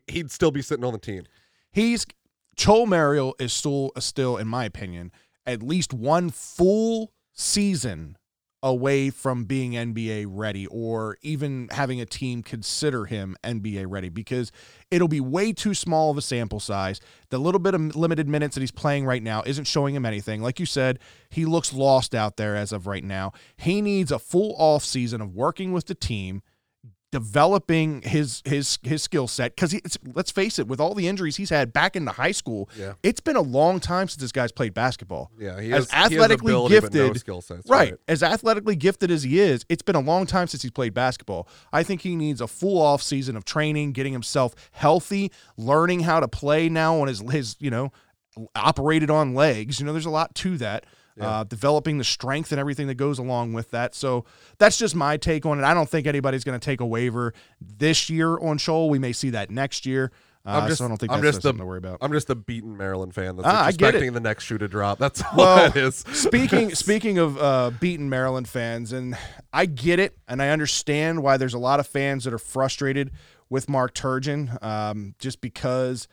[0.07, 1.23] he'd still be sitting on the team.
[1.71, 2.05] He's
[2.57, 5.11] Chol Marial is still still, in my opinion,
[5.45, 8.17] at least one full season
[8.65, 14.51] away from being NBA ready or even having a team consider him NBA ready because
[14.89, 16.99] it'll be way too small of a sample size.
[17.29, 20.41] The little bit of limited minutes that he's playing right now isn't showing him anything.
[20.41, 20.97] Like you said,
[21.29, 23.33] he looks lost out there as of right now.
[23.55, 26.41] He needs a full off season of working with the team
[27.15, 29.73] developing his his his skill set because
[30.13, 32.93] let's face it with all the injuries he's had back into high school Yeah.
[33.03, 35.31] it's been a long time since this guy's played basketball.
[35.39, 37.69] Yeah, he As has, he has athletically ability, but no gifted- skill sets.
[37.69, 37.95] right.
[38.09, 41.47] As athletically gifted as he is it's been a long time since he's played basketball.
[41.71, 46.19] I think he needs a full off season of training getting himself healthy learning how
[46.19, 47.91] to play now on his his you know
[48.55, 49.79] operated on legs.
[49.79, 50.85] You know there's a lot to that
[51.19, 53.95] uh, developing the strength and everything that goes along with that.
[53.95, 54.25] So
[54.57, 55.63] that's just my take on it.
[55.63, 58.89] I don't think anybody's going to take a waiver this year on Chol.
[58.89, 60.11] We may see that next year.
[60.45, 61.97] Uh, I'm just, so I don't think I'm that's just something the, to worry about.
[62.01, 63.87] I'm just the beaten Maryland fan that's Ah, I get it.
[63.95, 64.99] expecting the next shoe to drop.
[64.99, 65.95] That's all Well, that is.
[66.13, 69.17] speaking speaking of uh, beaten Maryland fans, and
[69.51, 73.09] I get it, and I understand why there's a lot of fans that are frustrated
[73.49, 76.07] with Mark Turgeon, um, just because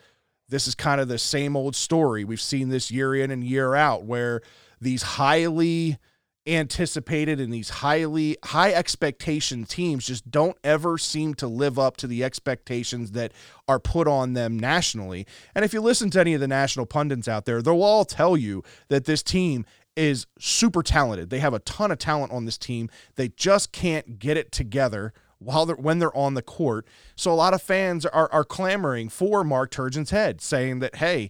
[0.49, 3.75] this is kind of the same old story we've seen this year in and year
[3.75, 4.41] out, where
[4.83, 5.97] these highly
[6.45, 12.07] anticipated and these highly high expectation teams just don't ever seem to live up to
[12.07, 13.31] the expectations that
[13.67, 15.25] are put on them nationally.
[15.55, 18.35] And if you listen to any of the national pundits out there, they'll all tell
[18.35, 19.65] you that this team
[19.95, 21.29] is super talented.
[21.29, 22.89] They have a ton of talent on this team.
[23.15, 26.87] They just can't get it together while they're when they're on the court.
[27.15, 31.29] So a lot of fans are are clamoring for Mark Turgeon's head, saying that hey,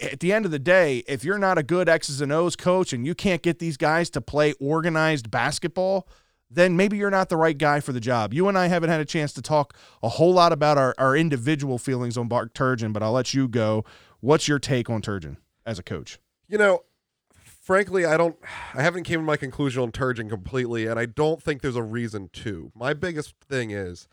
[0.00, 2.92] at the end of the day, if you're not a good X's and O's coach
[2.92, 6.08] and you can't get these guys to play organized basketball,
[6.50, 8.32] then maybe you're not the right guy for the job.
[8.32, 11.16] You and I haven't had a chance to talk a whole lot about our, our
[11.16, 13.84] individual feelings on Mark Turgeon, but I'll let you go.
[14.20, 16.18] What's your take on Turgeon as a coach?
[16.48, 16.84] You know,
[17.68, 18.36] frankly, I don't.
[18.74, 21.82] I haven't came to my conclusion on Turgeon completely, and I don't think there's a
[21.82, 22.72] reason to.
[22.74, 24.08] My biggest thing is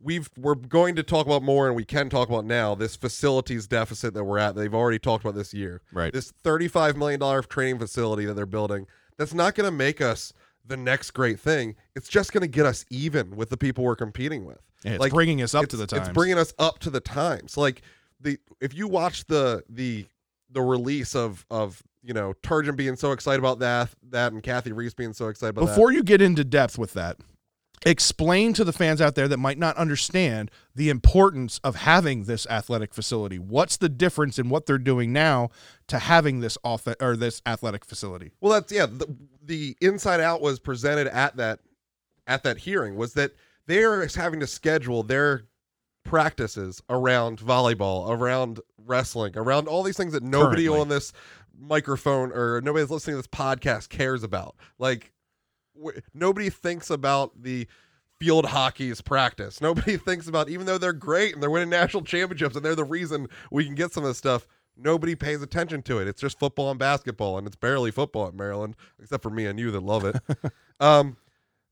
[0.00, 3.66] we've we're going to talk about more and we can talk about now this facilities
[3.66, 4.54] deficit that we're at.
[4.54, 5.82] They've already talked about this year.
[5.92, 6.12] Right.
[6.12, 8.86] This 35 million dollar training facility that they're building.
[9.16, 10.32] That's not going to make us
[10.66, 11.76] the next great thing.
[11.94, 14.60] It's just going to get us even with the people we're competing with.
[14.84, 16.08] And it's Like, bringing us up to the times.
[16.08, 17.56] It's bringing us up to the times.
[17.56, 17.82] Like
[18.20, 20.06] the if you watch the the
[20.50, 24.72] the release of of you know Turgeon being so excited about that that and Kathy
[24.72, 27.18] Reese being so excited about Before you get into depth with that,
[27.84, 32.46] explain to the fans out there that might not understand the importance of having this
[32.48, 33.38] athletic facility.
[33.38, 35.50] What's the difference in what they're doing now
[35.88, 38.32] to having this off or this athletic facility?
[38.40, 38.86] Well, that's yeah.
[38.86, 41.60] The, the inside out was presented at that
[42.26, 43.32] at that hearing was that
[43.66, 45.44] they're having to schedule their
[46.04, 50.80] practices around volleyball, around wrestling, around all these things that nobody Currently.
[50.80, 51.12] on this
[51.58, 54.56] microphone or nobody's listening to this podcast cares about.
[54.78, 55.12] Like
[56.14, 57.66] nobody thinks about the
[58.18, 59.60] field hockey's practice.
[59.60, 62.84] Nobody thinks about even though they're great and they're winning national championships and they're the
[62.84, 64.46] reason we can get some of this stuff.
[64.76, 66.08] Nobody pays attention to it.
[66.08, 69.58] It's just football and basketball, and it's barely football at Maryland, except for me and
[69.58, 70.16] you that love it.
[70.80, 71.16] um,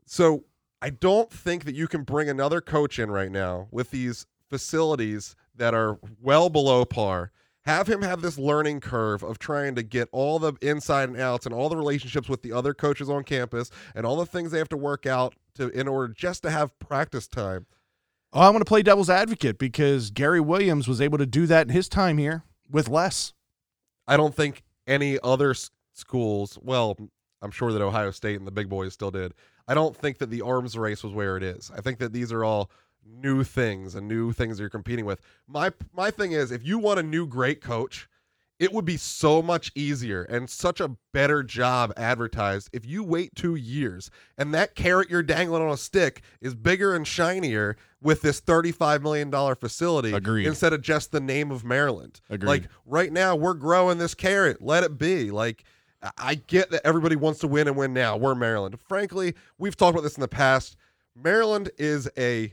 [0.06, 0.44] so
[0.80, 5.36] I don't think that you can bring another coach in right now with these facilities
[5.54, 7.30] that are well below par.
[7.66, 11.46] Have him have this learning curve of trying to get all the inside and outs
[11.46, 14.58] and all the relationships with the other coaches on campus and all the things they
[14.58, 17.64] have to work out to in order just to have practice time.
[18.34, 21.66] Oh, I want to play devil's advocate because Gary Williams was able to do that
[21.68, 23.32] in his time here with less.
[24.06, 26.98] I don't think any other s- schools, well,
[27.40, 29.32] I'm sure that Ohio State and the big boys still did.
[29.66, 31.70] I don't think that the arms race was where it is.
[31.74, 32.70] I think that these are all
[33.06, 35.20] new things and new things that you're competing with.
[35.46, 38.08] My my thing is if you want a new great coach,
[38.58, 43.34] it would be so much easier and such a better job advertised if you wait
[43.34, 48.22] 2 years and that carrot you're dangling on a stick is bigger and shinier with
[48.22, 50.46] this 35 million dollar facility Agreed.
[50.46, 52.20] instead of just the name of Maryland.
[52.30, 52.48] Agreed.
[52.48, 54.62] Like right now we're growing this carrot.
[54.62, 55.30] Let it be.
[55.30, 55.64] Like
[56.18, 58.16] I get that everybody wants to win and win now.
[58.16, 58.78] We're Maryland.
[58.88, 60.76] Frankly, we've talked about this in the past.
[61.16, 62.52] Maryland is a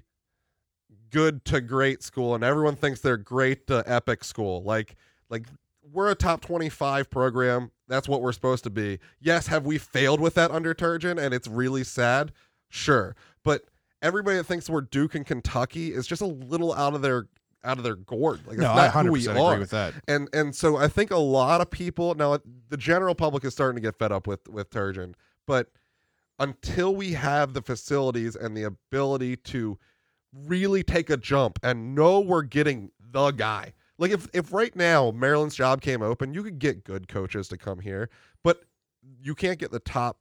[1.11, 4.63] good to great school and everyone thinks they're great to epic school.
[4.63, 4.95] Like
[5.29, 5.47] like
[5.91, 7.71] we're a top 25 program.
[7.87, 8.99] That's what we're supposed to be.
[9.19, 12.31] Yes, have we failed with that under Turgeon and it's really sad?
[12.69, 13.15] Sure.
[13.43, 13.63] But
[14.01, 17.27] everybody that thinks we're Duke and Kentucky is just a little out of their
[17.63, 18.41] out of their gourd.
[18.47, 19.93] Like No, I not who 100% we agree are with that.
[20.07, 22.37] and and so I think a lot of people now uh,
[22.69, 25.13] the general public is starting to get fed up with with Turgeon,
[25.45, 25.67] but
[26.39, 29.77] until we have the facilities and the ability to
[30.33, 33.73] really take a jump and know we're getting the guy.
[33.97, 37.57] Like if if right now Maryland's job came open, you could get good coaches to
[37.57, 38.09] come here,
[38.43, 38.63] but
[39.21, 40.17] you can't get the top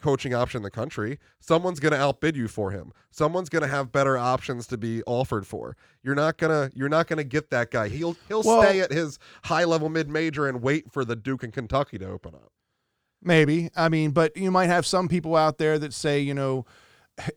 [0.00, 1.18] coaching option in the country.
[1.40, 2.92] Someone's going to outbid you for him.
[3.10, 5.76] Someone's going to have better options to be offered for.
[6.04, 7.88] You're not going to you're not going to get that guy.
[7.88, 11.42] He'll he'll Well- stay at his high level mid major and wait for the Duke
[11.42, 12.52] and Kentucky to open up.
[13.22, 13.68] Maybe.
[13.76, 16.64] I mean, but you might have some people out there that say, you know,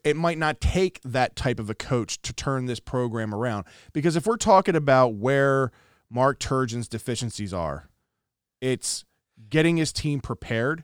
[0.03, 3.65] it might not take that type of a coach to turn this program around.
[3.93, 5.71] Because if we're talking about where
[6.09, 7.89] Mark Turgeon's deficiencies are,
[8.59, 9.05] it's
[9.49, 10.83] getting his team prepared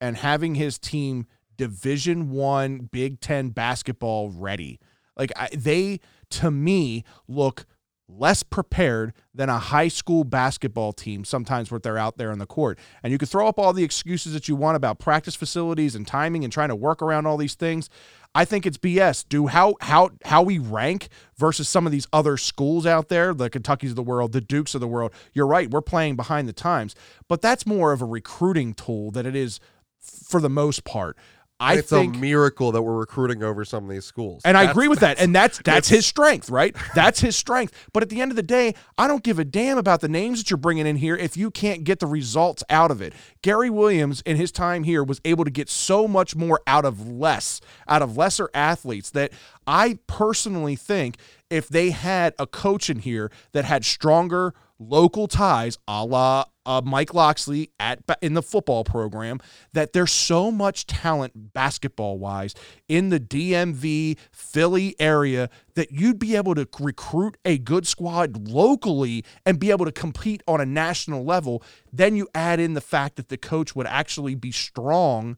[0.00, 1.26] and having his team
[1.56, 4.80] division 1 Big 10 basketball ready.
[5.16, 6.00] Like I, they
[6.30, 7.66] to me look
[8.08, 12.46] less prepared than a high school basketball team sometimes when they're out there on the
[12.46, 12.78] court.
[13.02, 16.06] And you can throw up all the excuses that you want about practice facilities and
[16.06, 17.88] timing and trying to work around all these things.
[18.34, 19.24] I think it's BS.
[19.28, 23.50] Do how how how we rank versus some of these other schools out there, the
[23.50, 25.12] Kentuckies of the world, the Dukes of the world.
[25.32, 26.94] You're right, we're playing behind the times,
[27.28, 29.58] but that's more of a recruiting tool than it is
[30.00, 31.16] for the most part.
[31.60, 34.40] I it's think a miracle that we're recruiting over some of these schools.
[34.46, 35.20] and I agree with that.
[35.20, 36.74] And that's that's his strength, right?
[36.94, 37.74] That's his strength.
[37.92, 40.40] But at the end of the day, I don't give a damn about the names
[40.40, 43.12] that you're bringing in here if you can't get the results out of it.
[43.42, 47.06] Gary Williams in his time here was able to get so much more out of
[47.06, 49.30] less, out of lesser athletes that
[49.66, 51.16] I personally think
[51.50, 56.80] if they had a coach in here that had stronger local ties, a la uh,
[56.84, 59.38] Mike Locksley at in the football program,
[59.72, 62.54] that there's so much talent basketball wise
[62.88, 69.24] in the DMV Philly area that you'd be able to recruit a good squad locally
[69.44, 71.62] and be able to compete on a national level.
[71.92, 75.36] Then you add in the fact that the coach would actually be strong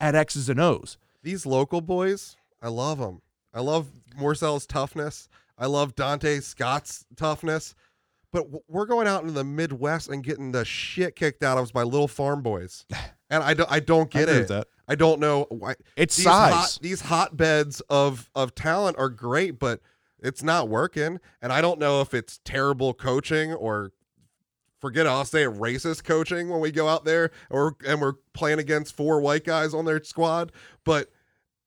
[0.00, 0.98] at X's and O's.
[1.22, 3.22] these local boys, I love them.
[3.54, 5.28] I love Morsell's toughness.
[5.56, 7.74] I love Donta Scott's toughness.
[8.34, 11.70] But we're going out into the Midwest and getting the shit kicked out of us
[11.70, 12.84] by little farm boys,
[13.30, 14.68] and I don't, I don't get agree it.
[14.88, 15.76] I don't know why.
[15.96, 16.52] It's these size.
[16.52, 19.80] Hot, these hotbeds of of talent are great, but
[20.18, 21.20] it's not working.
[21.40, 23.92] And I don't know if it's terrible coaching or
[24.80, 28.14] forget it, I'll say it racist coaching when we go out there or and we're
[28.32, 30.50] playing against four white guys on their squad.
[30.82, 31.08] But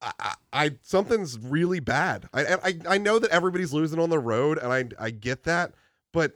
[0.01, 2.27] I, I, I something's really bad.
[2.34, 5.71] I, I I know that everybody's losing on the road, and I I get that,
[6.12, 6.34] but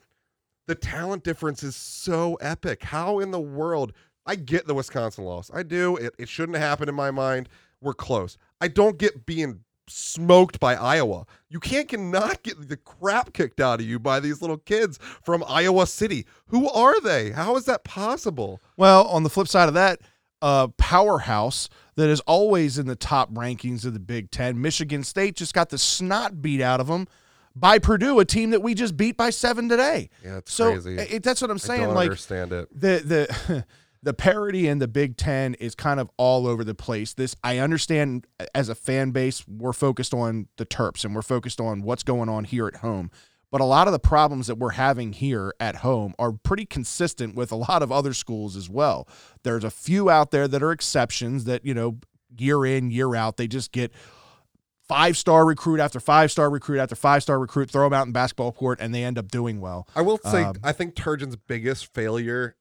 [0.72, 2.82] the talent difference is so epic.
[2.82, 3.92] How in the world?
[4.26, 5.52] I get the Wisconsin loss.
[5.54, 5.98] I do.
[5.98, 7.50] It, it shouldn't happen in my mind.
[7.82, 8.38] We're close.
[8.62, 11.26] I don't get being smoked by Iowa.
[11.50, 15.44] You can't cannot get the crap kicked out of you by these little kids from
[15.46, 16.26] Iowa City.
[16.48, 17.32] Who are they?
[17.32, 18.62] How is that possible?
[18.78, 20.00] Well, on the flip side of that,
[20.42, 25.36] uh, powerhouse that is always in the top rankings of the Big Ten, Michigan State
[25.36, 27.10] just got the snot beat out of them
[27.56, 30.10] by Purdue, a team that we just beat by seven today.
[30.24, 30.98] Yeah, it's so crazy.
[30.98, 31.82] It, that's what I'm I saying.
[31.82, 32.70] don't like understand it.
[32.72, 33.66] the the
[34.04, 37.14] the parity in the Big Ten is kind of all over the place.
[37.14, 41.60] This I understand as a fan base, we're focused on the Terps and we're focused
[41.60, 43.12] on what's going on here at home.
[43.52, 47.36] But a lot of the problems that we're having here at home are pretty consistent
[47.36, 49.10] with a lot of other schools as well.
[49.44, 51.98] There's a few out there that are exceptions that, you know,
[52.38, 53.92] year in, year out, they just get
[54.92, 58.12] five star recruit after five star recruit after five star recruit, throw them out in
[58.12, 59.88] basketball court, and they end up doing well.
[59.96, 62.56] I will say, Um, I think Turgeon's biggest failure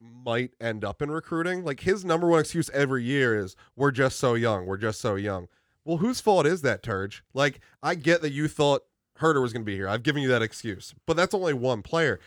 [0.00, 1.64] might end up in recruiting.
[1.64, 4.66] Like his number one excuse every year is, "We're just so young.
[4.66, 5.48] We're just so young."
[5.84, 7.20] Well, whose fault is that, Turge?
[7.34, 8.82] Like, I get that you thought
[9.20, 9.86] Huerter was going to be here.
[9.88, 12.18] I've given you that excuse, but that's only one player.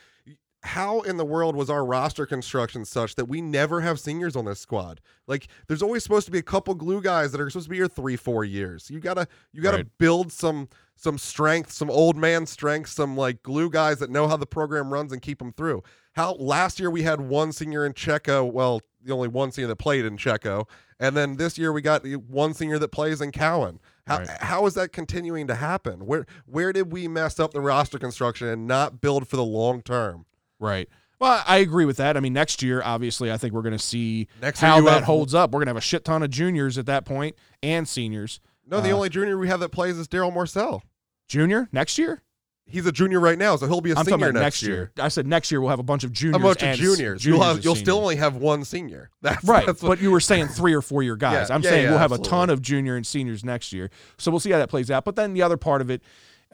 [0.64, 4.46] How in the world was our roster construction such that we never have seniors on
[4.46, 5.00] this squad?
[5.28, 7.78] Like, there's always supposed to be a couple glue guys that are supposed to be
[7.78, 8.90] here three, four years.
[8.90, 9.98] You gotta, you gotta Right.
[9.98, 10.68] build some
[11.00, 14.92] some strength, some old man strength, some like glue guys that know how the program
[14.92, 15.84] runs and keep them through.
[16.14, 19.76] How last year we had one senior in Checo, well, the only one senior that
[19.76, 20.68] played in Checo,
[21.00, 23.80] and then this year we got the one senior that plays in Cowan.
[24.08, 24.42] How Right.
[24.42, 26.08] how is that continuing to happen?
[26.08, 29.84] Where where did we mess up the roster construction and not build for the long
[29.84, 30.26] term?
[30.60, 30.88] Right.
[31.20, 32.16] Well, I agree with that.
[32.16, 35.04] I mean, next year, obviously, I think we're going to see Next how that have-
[35.04, 35.52] holds up.
[35.52, 38.40] We're going to have a shit ton of juniors at that point and seniors.
[38.70, 40.82] No, the Uh, only junior we have that plays is Darryl Morsell.
[41.28, 42.22] Junior next year?
[42.70, 44.92] He's a junior right now, so he'll be a I'm senior next, next year.
[45.00, 46.36] I said next year we'll have a bunch of juniors.
[46.36, 47.24] A bunch of and s- juniors.
[47.26, 49.10] You'll have you'll still only have one senior.
[49.22, 49.66] That's right.
[49.66, 51.48] That's what, but you were saying three or four year guys.
[51.50, 53.90] Yeah, I'm yeah, saying yeah, we'll have a ton of junior and seniors next year.
[54.18, 55.06] So we'll see how that plays out.
[55.06, 56.02] But then the other part of it,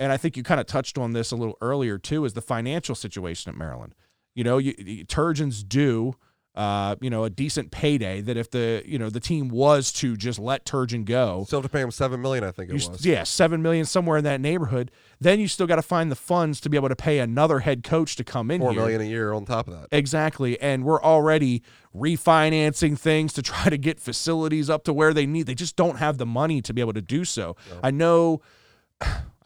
[0.03, 2.41] and I think you kind of touched on this a little earlier too, is the
[2.41, 3.95] financial situation at Maryland.
[4.35, 6.15] You know, you, you, Turgeons do,
[6.55, 8.19] uh, you know, a decent payday.
[8.19, 11.71] That if the you know the team was to just let Turgeon go, still have
[11.71, 12.43] to pay him seven million.
[12.43, 13.05] I think it you, was.
[13.05, 14.91] yeah, seven million somewhere in that neighborhood.
[15.21, 17.81] Then you still got to find the funds to be able to pay another head
[17.81, 18.81] coach to come in Four here.
[18.81, 19.87] million a year on top of that.
[19.93, 20.59] Exactly.
[20.59, 21.63] And we're already
[21.95, 25.45] refinancing things to try to get facilities up to where they need.
[25.45, 27.55] They just don't have the money to be able to do so.
[27.81, 28.41] I know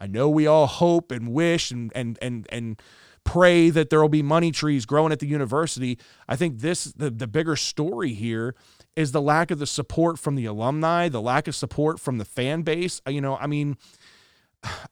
[0.00, 2.82] I know we all hope and wish and and and and
[3.24, 5.98] pray that there will be money trees growing at the university.
[6.26, 8.54] I think this the, the bigger story here
[8.96, 12.24] is the lack of the support from the alumni, the lack of support from the
[12.24, 13.02] fan base.
[13.06, 13.76] Uh, you know, I mean,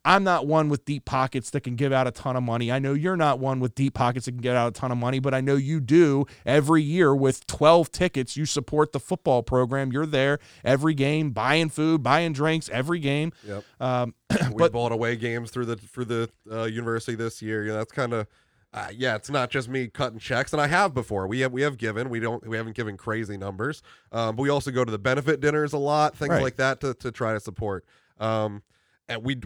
[0.05, 2.71] I'm not one with deep pockets that can give out a ton of money.
[2.71, 4.99] I know you're not one with deep pockets that can get out a ton of
[4.99, 8.37] money, but I know you do every year with 12 tickets.
[8.37, 9.91] You support the football program.
[9.93, 13.33] You're there every game, buying food, buying drinks every game.
[13.47, 13.65] Yep.
[13.81, 14.15] Um,
[14.51, 17.65] we but- bought away games through the through the uh, university this year.
[17.65, 18.29] You know, that's kind of
[18.73, 19.17] uh, yeah.
[19.17, 21.27] It's not just me cutting checks, and I have before.
[21.27, 22.09] We have we have given.
[22.09, 22.47] We don't.
[22.47, 25.79] We haven't given crazy numbers, um, but we also go to the benefit dinners a
[25.79, 26.43] lot, things Right.
[26.43, 27.85] like that to to try to support.
[28.21, 28.63] Um,
[29.09, 29.41] and we.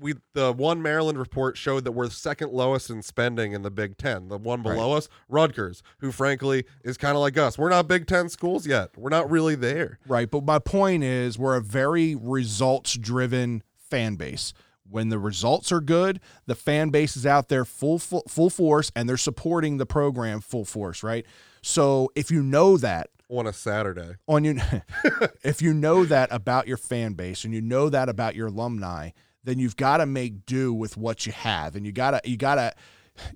[0.00, 3.98] We the one Maryland report showed that we're second lowest in spending in the Big
[3.98, 4.28] Ten.
[4.28, 7.58] The one below us, Rutgers, who frankly is kind of like us.
[7.58, 8.96] We're not Big Ten schools yet.
[8.96, 9.98] We're not really there.
[10.06, 10.30] Right.
[10.30, 14.54] But my point is, we're a very results driven fan base.
[14.88, 18.92] When the results are good, the fan base is out there full, full full force
[18.94, 21.26] and they're supporting the program full force, right?
[21.60, 24.56] So if you know that On a Saturday, on your
[25.42, 29.10] if you know that about your fan base and you know that about your alumni,
[29.42, 32.36] then you've got to make do with what you have and you got to you
[32.36, 32.74] got to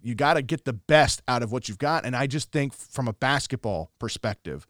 [0.03, 2.75] you got to get the best out of what you've got and I just think
[2.75, 4.67] from a basketball perspective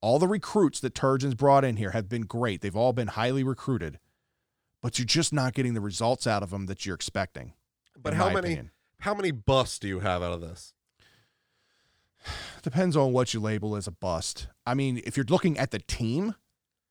[0.00, 2.60] all the recruits that Turgeon's brought in here have been great.
[2.60, 3.98] They've all been highly recruited.
[4.82, 7.54] But you're just not getting the results out of them that you're expecting.
[8.00, 8.70] but how many opinion.
[9.00, 10.74] how many busts do you have out of this?
[12.62, 14.48] Depends on what you label as a bust.
[14.66, 16.34] I mean, if you're looking at the team,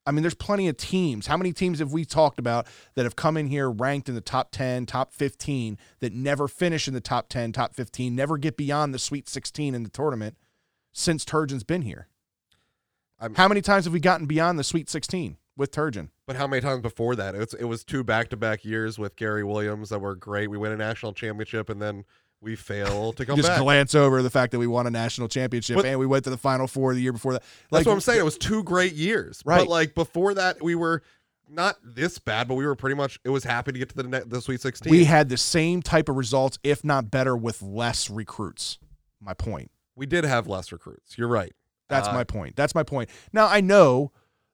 [0.06, 1.28] I mean, there's plenty of teams.
[1.28, 4.22] How many teams have we talked about that have come in here ranked in the
[4.22, 8.56] top 10, top 15, that never finish in the top 10, top 15, never get
[8.56, 10.38] beyond the Sweet 16 in the tournament
[10.94, 12.08] since Turgeon's been here?
[13.20, 16.10] I'm- How many times have we gotten beyond the Sweet 16 with Turgeon?
[16.28, 17.34] But how many times before that?
[17.34, 20.50] It was, it was two back to back years with Gary Williams that were great.
[20.50, 22.04] We win a national championship and then
[22.46, 23.60] we fail to come Just back.
[23.60, 26.30] glance over the fact that we won a national championship But- and we went to
[26.30, 27.44] the Final Four the year before that.
[27.72, 28.20] That's what I'm saying.
[28.20, 29.42] It was two great years.
[29.46, 29.58] Right.
[29.60, 31.02] But like before that, we were
[31.50, 33.20] not this bad, but we were pretty much.
[33.26, 34.90] It was happy to get to the ne- the Sweet 16.
[34.92, 38.78] We had the same type of results, if not better, with less recruits.
[39.20, 39.72] My point.
[39.98, 41.18] we did have less recruits.
[41.18, 41.54] You're right.
[41.90, 42.56] That's Uh, my point.
[42.56, 43.10] That's my point.
[43.34, 44.12] Now I know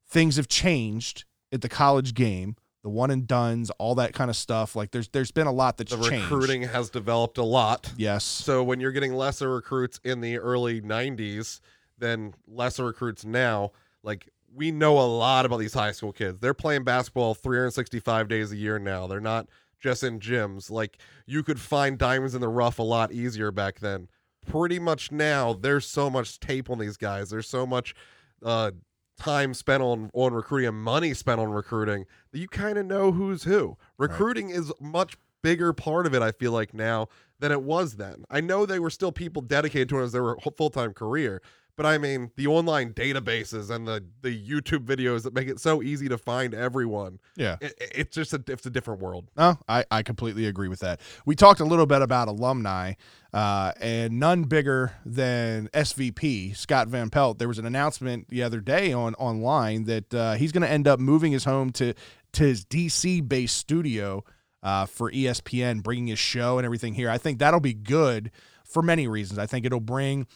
[0.07, 4.35] things have changed at the college game, the one and dones, all that kind of
[4.35, 4.75] stuff.
[4.75, 6.31] Like there's there's been a lot that's The changed.
[6.31, 7.91] recruiting has developed a lot.
[7.97, 8.23] Yes.
[8.23, 11.59] So when you're getting lesser recruits in the early 90s
[11.99, 13.71] than lesser recruits now,
[14.03, 16.39] like we know a lot about these high school kids.
[16.39, 19.07] They're playing basketball 365 days a year now.
[19.07, 19.47] They're not
[19.79, 20.69] just in gyms.
[20.71, 24.07] Like you could find diamonds in the rough a lot easier back then.
[24.45, 27.29] Pretty much now, there's so much tape on these guys.
[27.29, 27.93] There's so much
[28.43, 28.71] uh,
[29.21, 33.11] time spent on on recruiting and money spent on recruiting that you kind of know
[33.11, 33.77] who's who.
[33.97, 36.21] Recruiting is much bigger part of it.
[36.21, 37.07] I feel like now
[37.39, 38.23] than it was then.
[38.29, 41.41] I know they were still people dedicated to it as their full time career,
[41.81, 45.81] but I mean the online databases and the the YouTube videos that make it so
[45.81, 47.17] easy to find everyone.
[47.35, 47.57] yeah.
[47.61, 49.29] It, it- it's just a it's a different world.
[49.35, 50.99] No, I, I completely agree with that.
[51.25, 52.93] We talked a little bit about alumni,
[53.33, 57.39] uh, and none bigger than SVP Scott Van Pelt.
[57.39, 60.87] There was an announcement the other day on online that uh, he's going to end
[60.87, 61.93] up moving his home to
[62.33, 64.23] to his DC based studio
[64.63, 67.09] uh, for ESPN, bringing his show and everything here.
[67.09, 68.29] I think that'll be good
[68.63, 69.37] for many reasons.
[69.39, 70.27] I think it'll bring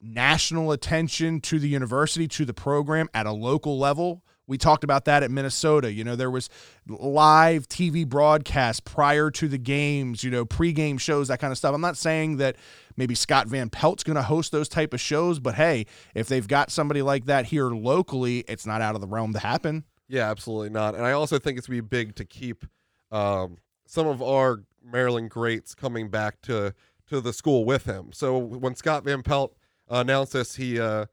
[0.00, 4.22] national attention to the university, to the program at a local level.
[4.46, 5.92] We talked about that at Minnesota.
[5.92, 6.48] You know, there was
[6.88, 11.74] live TV broadcasts prior to the games, you know, pregame shows, that kind of stuff.
[11.74, 12.56] I'm not saying that
[12.96, 15.84] maybe Scott Van Pelt's going to host those type of shows, but hey,
[16.14, 19.38] if they've got somebody like that here locally, it's not out of the realm to
[19.38, 19.84] happen.
[20.08, 20.94] Yeah, absolutely not.
[20.94, 22.64] And I also think it's be big to keep
[23.12, 26.74] um, some of our Maryland greats coming back to
[27.08, 28.10] to the school with him.
[28.12, 29.56] So when Scott Van Pelt
[29.90, 31.06] uh, announced this, he uh,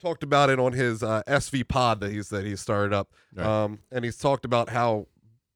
[0.00, 3.46] talked about it on his uh, SV pod that he's that he started up, Right.
[3.46, 5.06] um, and he's talked about how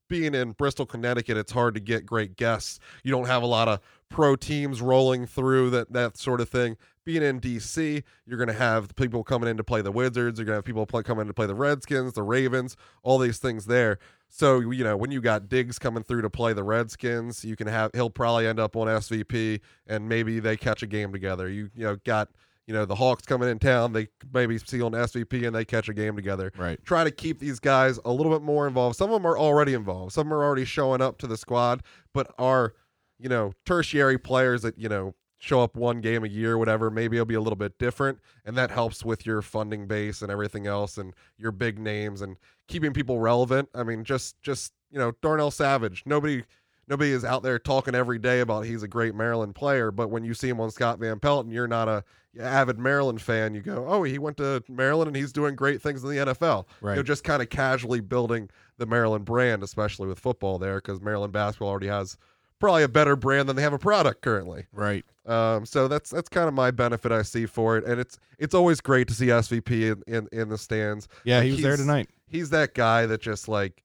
[0.08, 2.78] being in Bristol, Connecticut, it's hard to get great guests.
[3.02, 6.76] You don't have a lot of pro teams rolling through that that sort of thing.
[7.04, 10.40] Being in DC, you're going to have people coming in to play the Wizards.
[10.40, 13.18] You're going to have people play, coming in to play the Redskins, the Ravens, all
[13.18, 14.00] these things there.
[14.28, 17.68] So you know when you got Diggs coming through to play the Redskins, you can
[17.68, 21.48] have he'll probably end up on SVP, and maybe they catch a game together.
[21.48, 22.28] You you know got
[22.66, 25.88] you know the Hawks coming in town, they maybe see on SVP and they catch
[25.88, 26.82] a game together Right.
[26.84, 28.96] try to keep these guys a little bit more involved.
[28.96, 30.12] Some of them are already involved.
[30.12, 32.74] Some are already showing up to the squad, but are,
[33.18, 36.90] you know, tertiary players that, you know, show up one game a year, whatever.
[36.90, 38.18] Maybe it'll be a little bit different.
[38.44, 42.36] And that helps with your funding base and everything else and your big names and
[42.68, 43.68] keeping people relevant.
[43.74, 46.02] I mean, just, just, you know, Darnell Savage.
[46.06, 46.42] Nobody,
[46.88, 49.90] nobody is out there talking every day about he's a great Maryland player.
[49.90, 52.04] But when you see him on Scott Van Pelt and you're not a
[52.38, 56.04] avid Maryland fan, you go, oh, he went to Maryland and he's doing great things
[56.04, 56.92] in the NFL Right.
[56.92, 61.00] you know, just kind of casually building the Maryland brand, especially with football there, because
[61.00, 62.18] Maryland basketball already has
[62.58, 64.66] probably a better brand than they have a product currently.
[64.72, 65.04] Right.
[65.24, 68.54] Um, so that's that's kind of my benefit I see for it, and it's it's
[68.54, 71.08] always great to see SVP in in, in the stands.
[71.24, 72.08] Yeah, Like, he was there tonight.
[72.28, 73.82] He's that guy that just like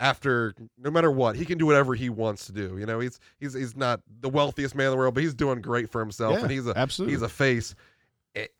[0.00, 2.76] after no matter what he can do whatever he wants to do.
[2.78, 5.60] You know, he's he's he's not the wealthiest man in the world, but he's doing
[5.60, 7.14] great for himself, Yeah, and he's a absolutely.
[7.14, 7.74] he's a face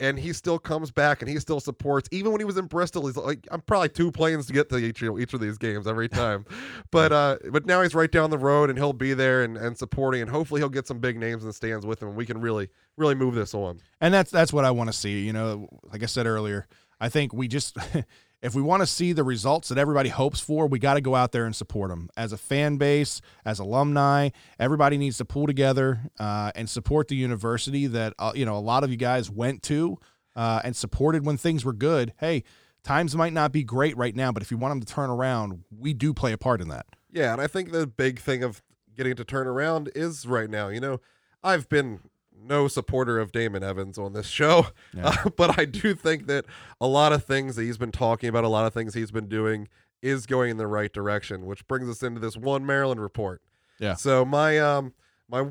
[0.01, 3.07] and he still comes back and he still supports even when he was in bristol
[3.07, 6.09] he's like i'm probably two planes to get to each, each of these games every
[6.09, 6.45] time
[6.91, 9.77] but uh but now he's right down the road and he'll be there and, and
[9.79, 12.27] supporting and hopefully he'll get some big names in the stands with him and we
[12.27, 15.25] can really really move this on And that's that's what I want to see.
[15.25, 16.67] You know, like I said earlier,
[16.99, 17.77] I think we just
[18.41, 21.15] if we want to see the results that everybody hopes for, we got to go
[21.15, 24.31] out there and support them as a fan base, as alumni.
[24.59, 28.61] Everybody needs to pull together uh, and support the university that uh, you know a
[28.61, 29.99] lot of you guys went to
[30.37, 32.13] uh, and supported when things were good.
[32.19, 32.45] Hey,
[32.85, 35.65] times might not be great right now, but if you want them to turn around,
[35.77, 36.87] we do play a part in that.
[37.11, 38.63] Yeah, and I think the big thing of
[38.97, 40.69] getting it to turn around is right now.
[40.69, 41.01] You know,
[41.43, 42.01] I've been
[42.41, 45.09] no supporter of Damon Evans on this show, Yeah.
[45.25, 46.45] uh, but I do think that
[46.81, 49.29] a lot of things that he's been talking about, a lot of things he's been
[49.29, 49.69] doing,
[50.03, 51.45] is going in the right direction.
[51.47, 53.43] Which brings us into this one Maryland report.
[53.81, 53.95] Yeah.
[53.95, 54.95] So my um
[55.29, 55.47] my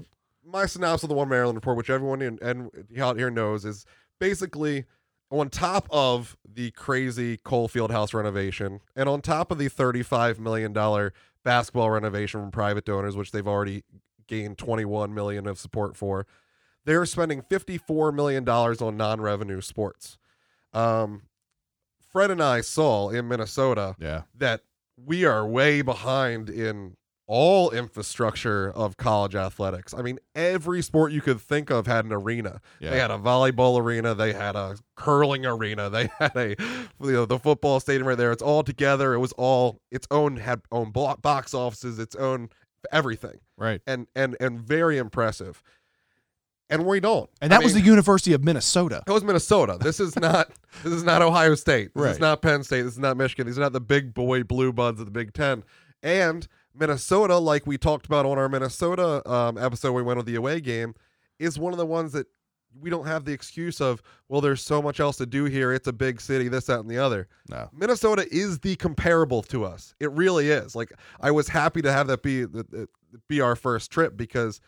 [0.46, 3.86] my synopsis of the one Maryland report, which everyone in, and out here knows, is
[4.20, 4.86] basically
[5.30, 10.72] on top of the crazy Cole Fieldhouse renovation, and on top of the $35 million
[11.44, 13.84] basketball renovation from private donors, which they've already
[14.28, 16.26] gained 21 million of support for,
[16.88, 20.18] they're spending $54 million on non-revenue sports.
[20.74, 21.24] Um,
[22.12, 24.22] Fred and I saw in Minnesota Yeah.
[24.36, 24.62] that
[24.96, 26.96] we are way behind in
[27.28, 29.94] all infrastructure of college athletics.
[29.94, 32.62] I mean, every sport you could think of had an arena.
[32.80, 32.92] Yeah.
[32.92, 36.56] They had a volleyball arena, they had a curling arena, they had a
[37.02, 38.32] you know the football stadium right there.
[38.32, 39.14] It's all together.
[39.14, 42.48] It was all its own had own bo- box offices, its own
[42.94, 43.82] everything, Right.
[43.86, 45.62] and and and very impressive.
[46.70, 47.30] And we don't.
[47.42, 49.02] And I that was mean, the University of Minnesota.
[49.06, 49.78] that was Minnesota.
[49.80, 50.50] This is not
[50.84, 51.92] this is not Ohio State.
[51.96, 52.20] This is Right.
[52.20, 52.82] not Penn State.
[52.84, 53.48] This is not Michigan.
[53.48, 55.64] These are not the big boy blue bloods of the Big Ten.
[56.04, 56.48] And
[56.78, 60.60] Minnesota, like we talked about on our Minnesota um, episode, we went with the away
[60.60, 60.94] game,
[61.40, 62.28] is one of the ones that
[62.80, 64.04] we don't have the excuse of.
[64.30, 65.72] Well, there's so much else to do here.
[65.74, 66.50] It's a big city.
[66.50, 67.28] This, that, and the other.
[67.50, 67.70] No.
[67.74, 69.96] Minnesota is the comparable to us.
[70.00, 70.76] It really is.
[70.76, 70.92] Like
[71.22, 72.46] I was happy to have that be
[73.28, 74.60] be our first trip because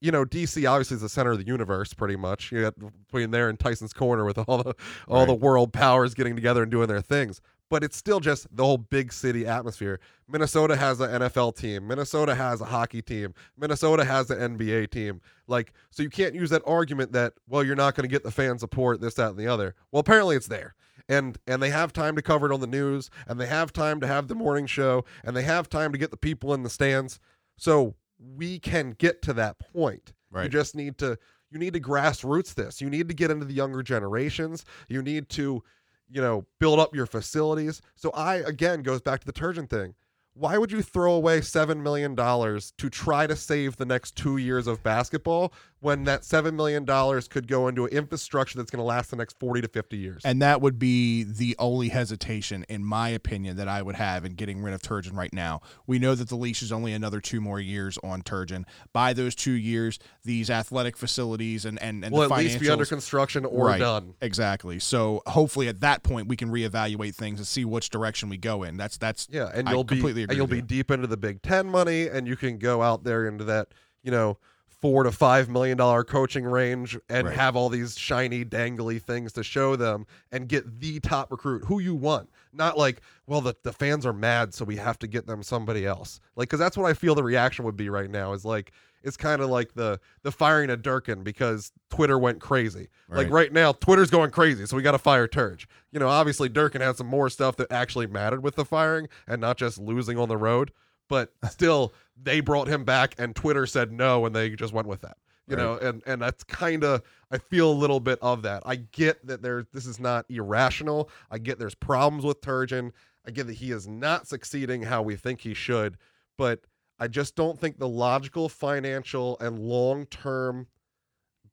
[0.00, 2.52] you know DC obviously is the center of the universe pretty much.
[2.52, 2.74] You got
[3.06, 4.74] between there and Tyson's Corner with all the
[5.08, 7.40] all the world powers getting together and doing their things.
[7.70, 10.00] But it's still just the whole big city atmosphere.
[10.26, 11.86] Minnesota has an NFL team.
[11.86, 13.34] Minnesota has a hockey team.
[13.58, 15.20] Minnesota has an NBA team.
[15.46, 18.30] Like, so you can't use that argument that, well, you're not going to get the
[18.30, 19.74] fan support, this, that, and the other.
[19.92, 20.74] Well, apparently it's there.
[21.10, 24.00] And and they have time to cover it on the news, and they have time
[24.00, 26.70] to have the morning show, and they have time to get the people in the
[26.70, 27.18] stands.
[27.56, 30.12] So we can get to that point.
[30.44, 31.18] You just need to
[31.50, 32.80] you need to grassroots this.
[32.80, 34.64] You need to get into the younger generations.
[34.88, 35.62] You need to,
[36.10, 37.80] you know, build up your facilities.
[37.94, 39.94] So I again goes back to the Turgeon thing.
[40.38, 44.36] Why would you throw away seven million dollars to try to save the next two
[44.36, 48.78] years of basketball when that seven million dollars could go into an infrastructure that's going
[48.80, 50.22] to last the next forty to fifty years?
[50.24, 54.34] And that would be the only hesitation, in my opinion, that I would have in
[54.34, 55.60] getting rid of Turgeon right now.
[55.88, 58.64] We know that the leash is only another two more years on Turgeon.
[58.92, 62.70] By those two years, these athletic facilities and and, and will the at least be
[62.70, 63.80] under construction or Right.
[63.80, 64.14] done.
[64.20, 64.78] Exactly.
[64.78, 68.62] So hopefully at that point we can reevaluate things and see which direction we go
[68.62, 68.76] in.
[68.76, 72.06] That's that's Yeah, and you'll be and you'll be deep into the Big Ten money,
[72.08, 73.68] and you can go out there into that
[74.02, 74.38] you know
[74.80, 77.36] four to five million dollar coaching range and Right.
[77.36, 81.80] have all these shiny dangly things to show them and get the top recruit who
[81.80, 82.30] you want.
[82.52, 85.84] Not like, well, the, the fans are mad, so we have to get them somebody
[85.84, 86.20] else.
[86.36, 88.32] Like, because that's what I feel the reaction would be right now.
[88.34, 88.70] Is like
[89.02, 92.88] it's kind of like the the firing of Durkin because Twitter went crazy.
[93.08, 93.30] Like Right.
[93.30, 95.66] right now, Twitter's going crazy, so we got to fire Turge.
[95.92, 99.40] You know, obviously Durkin had some more stuff that actually mattered with the firing and
[99.40, 100.72] not just losing on the road.
[101.08, 105.00] But still, they brought him back, and Twitter said no, and they just went with
[105.02, 105.16] that.
[105.46, 105.62] You Right.
[105.62, 108.62] know, and and that's kind of I feel a little bit of that.
[108.66, 111.08] I get that there this is not irrational.
[111.30, 112.92] I get there's problems with Turgeon.
[113.26, 115.96] I get that he is not succeeding how we think he should,
[116.36, 116.60] but
[116.98, 120.66] I just don't think the logical financial and long term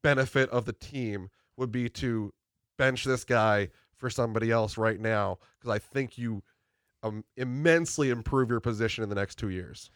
[0.01, 2.33] benefit of the team would be to
[2.77, 6.43] bench this guy for somebody else right now because I think you
[7.03, 9.89] um, immensely improve your position in the next two years.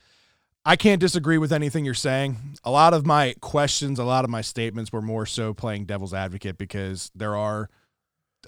[0.66, 2.38] I can't disagree with anything you're saying.
[2.64, 6.14] A lot of my questions, a lot of my statements were more so playing devil's
[6.14, 7.70] advocate because there are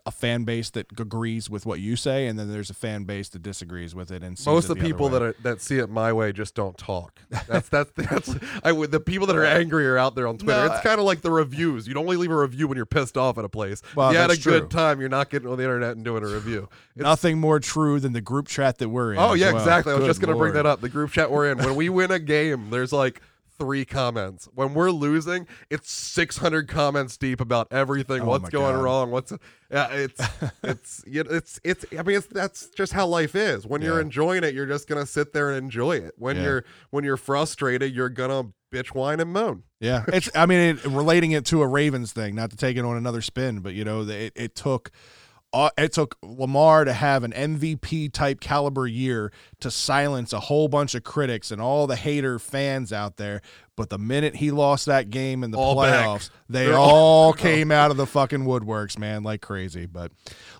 [0.06, 3.30] a fan base that agrees with what you say, and then there's a fan base
[3.30, 4.24] that disagrees with it.
[4.24, 6.78] And Most of the other people that are that see it my way just don't
[6.78, 7.20] talk.
[7.48, 10.68] That's that's that's I would the people that are angry are out there on Twitter.
[10.68, 11.88] No, it's kind of like the reviews.
[11.88, 13.82] You'd only leave a review when you're pissed off at a place.
[13.96, 14.60] Well, you had a true.
[14.60, 15.00] good time.
[15.00, 16.70] You're not getting on the internet and doing a review.
[16.96, 19.20] It's- nothing more true than the group chat that we're in.
[19.20, 19.62] Oh yeah, well.
[19.62, 19.92] exactly.
[19.92, 20.82] I was Good just gonna bring that up.
[20.82, 21.58] The group chat we're in.
[21.58, 23.22] When we win a game, there's like
[23.62, 24.50] three comments.
[24.56, 28.22] When we're losing, it's 600 comments deep about everything.
[28.22, 28.84] Oh, what's going God.
[28.84, 29.12] wrong?
[29.12, 29.32] What's
[29.72, 29.88] yeah?
[29.92, 30.20] It's
[30.64, 31.86] it's you know, it's it's.
[31.98, 33.68] I mean, it's that's just how life is.
[33.68, 36.14] When you're enjoying it, you're just gonna sit there and enjoy it.
[36.18, 36.44] When Yeah.
[36.44, 39.64] you're when you're frustrated, you're gonna bitch, whine, and moan.
[39.80, 40.30] Yeah, it's.
[40.34, 43.22] I mean, it, relating it to a Ravens thing, not to take it on another
[43.22, 44.90] spin, but you know, it, it took.
[45.54, 50.68] Uh, it took Lamar to have an MVP type caliber year to silence a whole
[50.68, 53.42] bunch of critics and all the hater fans out there.
[53.78, 56.06] But the minute he lost that game in the All back.
[56.06, 56.90] playoffs, they They're all
[57.28, 59.86] all- came out of the fucking woodworks, man, like crazy.
[59.88, 60.12] But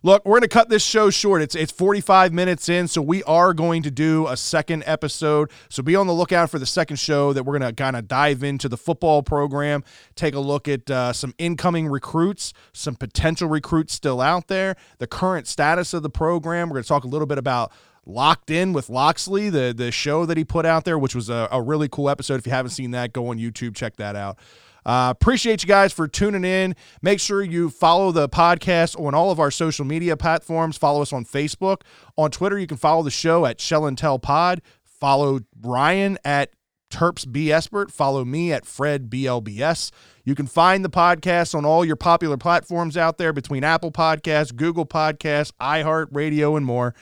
[0.02, 1.42] look, we're gonna cut this show short.
[1.42, 5.52] It's it's 45 minutes in, so we are going to do a second episode.
[5.70, 8.44] So be on the lookout for the second show that we're gonna kind of dive
[8.44, 9.84] into the football program,
[10.16, 15.06] take a look at uh, some incoming recruits, some potential recruits still out there, the
[15.06, 16.70] current status of the program.
[16.70, 17.72] We're gonna talk a little bit about
[18.06, 21.48] Locked In with Locksley, the the show that he put out there, which was a,
[21.52, 22.40] a really cool episode.
[22.40, 24.40] If you haven't seen that, go on YouTube, check that out.
[24.86, 26.76] Uh, appreciate you guys for tuning in.
[27.02, 30.78] Make sure you follow the podcast on all of our social media platforms.
[30.78, 31.82] Follow us on Facebook.
[32.18, 34.62] On Twitter, you can follow the show at Shell and Tell Pod.
[34.84, 36.52] Follow Ryan at
[36.92, 37.52] Terps B.
[37.52, 37.92] Espert.
[37.92, 39.92] Follow me at Fred BLBS.
[40.24, 44.56] You can find the podcast on all your popular platforms out there between Apple Podcasts,
[44.56, 46.94] Google Podcasts, iHeartRadio, and more.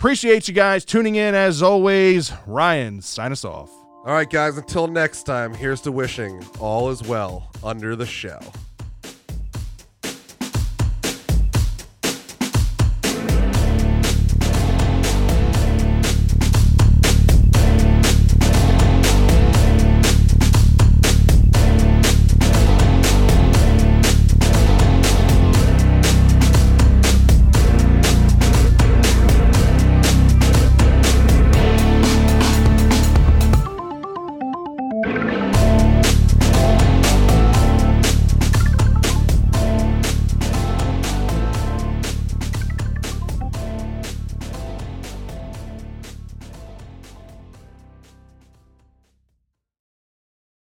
[0.00, 2.32] Appreciate you guys tuning in as always.
[2.46, 3.68] Ryan, sign us off.
[4.04, 8.54] All right, guys, until next time, here's to wishing all is well under the shell.